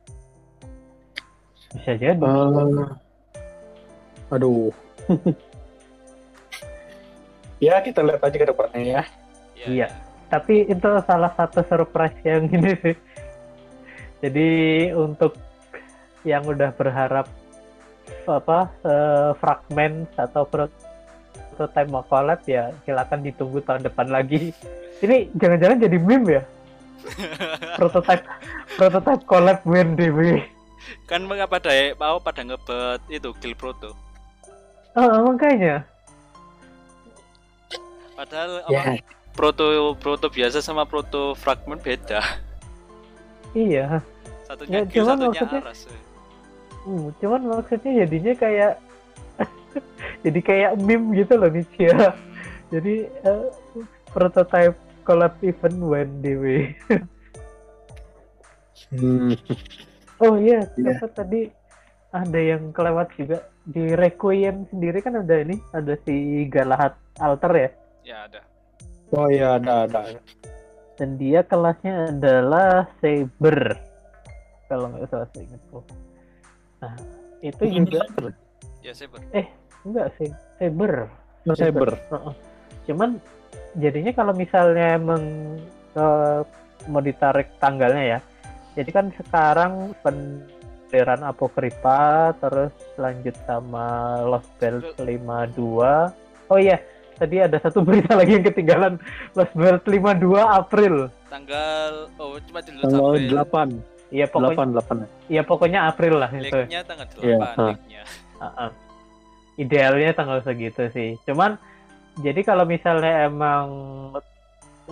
[1.70, 2.18] bisa jadi.
[2.24, 3.09] eh,
[4.30, 4.72] aduh.
[7.64, 9.02] ya kita lihat aja ke depannya ya.
[9.60, 9.88] Ya, Iya.
[10.30, 12.96] Tapi itu salah satu surprise yang ini sih.
[14.22, 14.48] Jadi
[14.94, 15.34] untuk
[16.22, 17.26] yang udah berharap
[18.28, 24.54] apa eh, fragmen atau prototype mau collab ya silakan ditunggu tahun depan lagi.
[25.00, 26.42] Ini jangan-jangan jadi meme ya?
[27.80, 28.24] prototype
[28.76, 30.44] prototype collab WNDW.
[31.08, 34.09] kan mengapa pada mau pada ngebet itu Kill Proto
[34.92, 35.86] Oh, makanya.
[38.12, 38.92] padahal Ya, apa,
[39.32, 39.64] proto
[39.96, 42.20] proto biasa sama proto fragment beda
[43.50, 44.04] Iya.
[44.44, 45.80] Satunya Ya, Gil, cuman satunya maksudnya- Aras.
[45.86, 46.00] eh.
[46.80, 48.72] Hmm, cuman maksudnya jadinya kayak
[50.24, 52.12] jadi kayak meme gitu loh nih ya.
[52.68, 53.44] Jadi eh,
[54.06, 56.44] prototype collab event WNDW.
[58.90, 59.32] Hmm.
[60.18, 60.94] Oh iya, Iya.
[60.94, 61.48] apa tadi
[62.10, 67.70] ada yang kelewat juga di Requiem sendiri kan ada ini, ada si Galahad Alter ya.
[68.02, 68.40] Ya ada.
[69.14, 70.18] Oh iya ada ada.
[70.98, 73.78] Dan dia kelasnya adalah Saber.
[74.66, 75.80] Kalau nggak salah saya ingatku.
[76.80, 76.94] Nah,
[77.42, 78.00] itu juga
[78.80, 79.20] Ya Saber.
[79.86, 81.08] enggak sih, Saber.
[81.48, 81.90] Cyber.
[81.96, 82.34] Heeh.
[82.90, 83.16] Cuman
[83.80, 85.22] jadinya kalau misalnya emang
[85.96, 86.40] eh,
[86.88, 88.18] mau ditarik tanggalnya ya.
[88.78, 89.96] Jadi kan sekarang
[90.90, 92.02] penderan Apokripa
[92.36, 93.86] terus lanjut sama
[94.26, 96.10] Lost Belt 52.
[96.50, 96.82] Oh iya,
[97.14, 98.98] tadi ada satu berita lagi yang ketinggalan
[99.32, 101.06] Lost Belt 52 April.
[101.30, 103.30] Tanggal oh cuma di Tanggal April.
[103.30, 103.68] delapan,
[104.10, 104.96] Iya pokoknya delapan, delapan.
[105.30, 106.58] iya pokoknya April lah itu.
[106.58, 107.64] Leaknya tanggal 8 Iya, ha.
[107.64, 108.02] leaknya.
[108.36, 108.70] Heeh.
[109.56, 111.14] Idealnya tanggal segitu sih.
[111.22, 111.54] Cuman
[112.18, 113.68] jadi kalau misalnya emang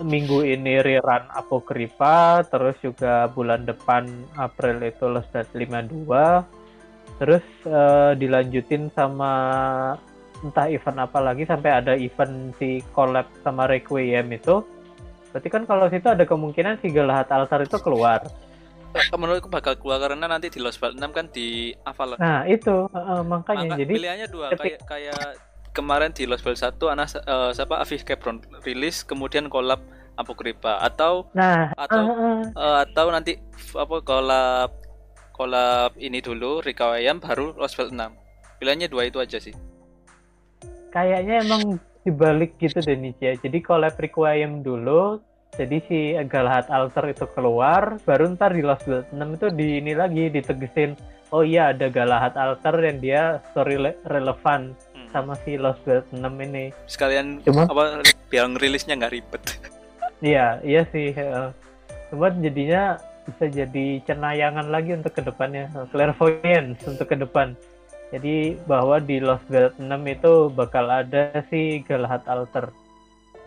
[0.03, 8.11] minggu ini rerun Apokripa, terus juga bulan depan April itu Lost Dead 52, terus eh,
[8.15, 9.33] dilanjutin sama
[10.39, 14.63] entah event apa lagi sampai ada event si collab sama Requiem itu.
[15.29, 18.23] Berarti kan kalau situ ada kemungkinan si Galahad Altar itu keluar.
[19.13, 22.17] Menurutku bakal keluar karena nanti di Lost Belt 6 kan di Avalon.
[22.17, 26.59] Nah, itu heeh, makanya Maka jadi pilihannya dua ketik- kayak kayak kemarin di Lost Belt
[26.59, 29.79] 1 anak eh, siapa Afif Kebron rilis kemudian collab
[30.19, 33.39] Apokripa atau nah, atau heeh, eh, atau nanti
[33.77, 34.69] apa collab
[35.39, 37.95] collab ini dulu Requiem baru Lost Belt 6.
[38.59, 39.55] Pilihannya dua itu aja sih.
[40.89, 43.33] kayaknya emang dibalik gitu nih ya.
[43.39, 45.21] Jadi collab Requiem dulu,
[45.55, 49.93] jadi si Galahad Alter itu keluar, baru ntar di Lost World 6 itu di ini
[49.93, 50.97] lagi ditegesin,
[51.29, 54.73] oh iya ada Galahad Alter dan dia story le- relevan.
[55.09, 56.71] Sama si Lost World 6 ini.
[56.85, 59.43] Sekalian Cuma- apa biar rilisnya nggak ribet.
[60.19, 61.15] Iya, iya sih.
[61.15, 61.47] heeh.
[62.11, 67.55] Cuma jadinya bisa jadi cenayangan lagi untuk ke depannya, clairvoyance untuk ke depan.
[68.11, 72.67] Jadi bahwa di Lost World 6 itu bakal ada si Galahad Alter.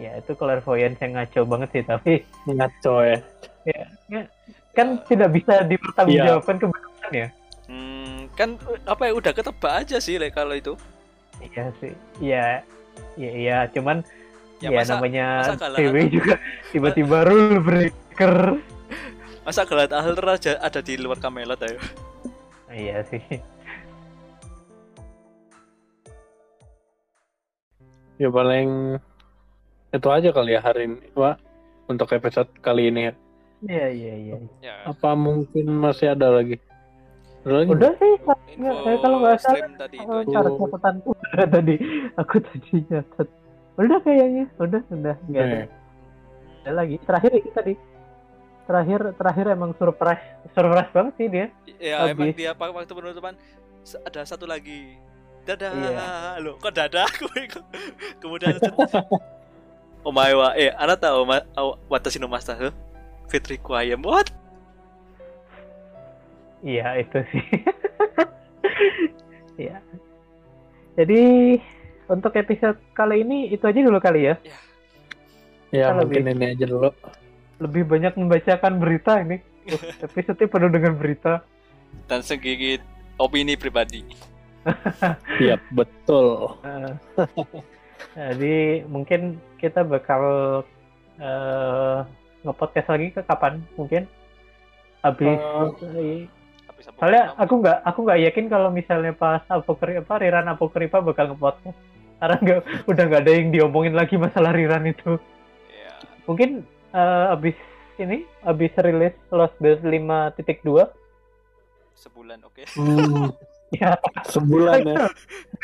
[0.00, 2.12] Ya itu clairvoyance yang ngaco banget sih, tapi
[2.48, 3.18] Ngaco ya.
[4.72, 7.28] kan tidak bisa dipertanggungjawabkan kebenaran ya.
[7.68, 8.56] Hmm, kan
[8.88, 10.72] apa ya udah ketebak aja sih like, kalau itu.
[11.42, 11.92] Iya sih.
[12.22, 12.46] Iya.
[13.18, 13.58] Iya, iya.
[13.68, 14.00] cuman
[14.62, 16.38] Ya, ya, masa- namanya masa dewe juga
[16.70, 18.62] tiba-tiba rule breaker.
[19.42, 21.82] Masa Galahad Alter aja ada di luar Camelot ayo.
[22.70, 23.18] Iya sih.
[28.22, 29.02] Ya paling
[29.90, 31.36] itu aja kali ya hari ini, Pak.
[31.90, 33.14] Untuk episode kali ini ya.
[33.66, 34.34] Iya, iya, iya.
[34.62, 34.74] Ya.
[34.86, 36.62] Apa mungkin masih ada lagi?
[37.42, 37.68] Lagi?
[37.68, 40.22] Udah sih, Info Nggak, saya kalau nggak salah, stream tadi itu Oh,
[40.62, 41.74] catatanku udah tadi
[42.20, 43.28] aku tadi nyatet
[43.72, 45.66] udah kayaknya udah udah nggak ada, Eh,
[46.62, 47.74] ada lagi terakhir itu tadi
[48.62, 50.22] terakhir terakhir emang surprise
[50.52, 51.46] surprise banget sih dia
[51.80, 52.34] Ya emang Habis.
[52.36, 53.34] dia pak waktu penutupan
[53.82, 54.94] ada satu lagi.
[55.42, 55.74] Dadah.
[55.74, 56.06] Iya.
[56.38, 57.10] Loh, kok dadah.
[58.22, 58.54] Kemudian
[60.06, 62.74] Oh my wa eh ana tahu ma aw- watashi no master huh?
[63.26, 64.30] Fitri Kuayam what?
[66.62, 67.44] Iya itu sih
[69.60, 69.78] Iya.
[70.94, 71.22] jadi
[72.06, 74.34] untuk episode kali ini itu aja dulu kali ya
[75.70, 76.88] ya Kita mungkin lebih- ini aja dulu.
[77.58, 81.38] lebih banyak membacakan berita ini Uh, episode penuh dengan berita
[82.06, 82.82] Dan segigit
[83.14, 84.02] opini pribadi.
[85.38, 86.58] Iya, betul.
[86.64, 86.90] Eh,
[88.34, 89.20] jadi mungkin
[89.56, 90.22] kita bakal
[91.16, 91.98] eh
[92.42, 94.02] nge-podcast lagi ke kapan mungkin
[95.00, 96.26] habis Eh,
[96.82, 96.98] Habis apa?
[96.98, 101.78] soalnya aku nggak aku nggak yakin kalau misalnya pas apokri apa Riran Apokripa bakal nge-podcast
[102.18, 105.14] karena nggak udah nggak ada yang diomongin lagi masalah Riran itu
[105.70, 105.94] Ya.
[106.24, 107.54] mungkin eh, habis
[107.96, 110.90] ini habis rilis Lost Belt 5.2
[111.94, 112.62] Sebulan oke.
[112.74, 113.30] hmm,
[113.78, 113.94] ya
[114.26, 115.06] sebulan ya.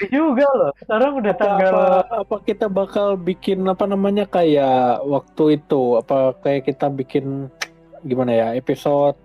[0.08, 5.98] juga loh sekarang udah tanggal apa, apa kita bakal bikin apa namanya kayak waktu itu
[5.98, 7.50] apa kayak kita bikin
[8.00, 9.18] gimana ya episode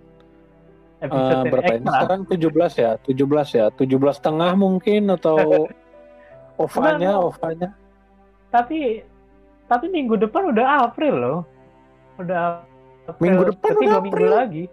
[1.03, 1.85] episode eh, ini berapa ini?
[1.85, 2.91] sekarang 17 ya?
[3.03, 3.65] 17 ya?
[3.75, 5.67] 17 setengah mungkin atau
[6.63, 7.69] ovanya ovanya
[8.53, 9.01] tapi
[9.65, 11.39] tapi minggu depan udah April loh.
[12.21, 12.61] Udah
[13.09, 13.17] April.
[13.25, 14.31] Minggu depan Berarti udah dua minggu April.
[14.37, 14.63] lagi.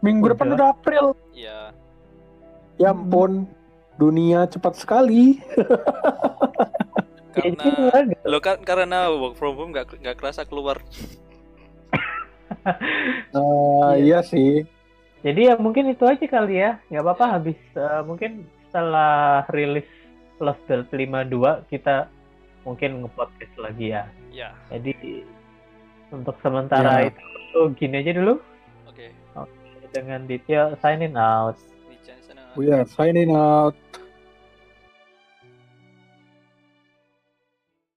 [0.00, 0.32] Minggu Udah.
[0.32, 0.68] depan udah.
[0.72, 1.04] April.
[1.36, 1.60] Ya.
[2.80, 3.44] ya ampun
[4.00, 5.36] dunia cepat sekali.
[7.34, 7.66] Karena
[8.24, 10.78] lo kan karena work from home nggak nggak kerasa keluar.
[13.34, 14.62] Eh, iya sih
[15.24, 16.76] Jadi ya mungkin itu aja kali ya.
[16.92, 19.88] Nggak apa-apa habis eh, mungkin setelah rilis
[20.38, 22.12] Lost Belt 52 kita
[22.62, 24.04] mungkin nge-podcast lagi ya.
[24.28, 25.24] Ya, Jadi
[26.12, 27.12] untuk sementara Ya.
[27.12, 28.36] itu gini aja dulu
[28.84, 29.06] oke.
[29.94, 31.56] dengan Ditya signing out.
[32.54, 33.74] We are signing out.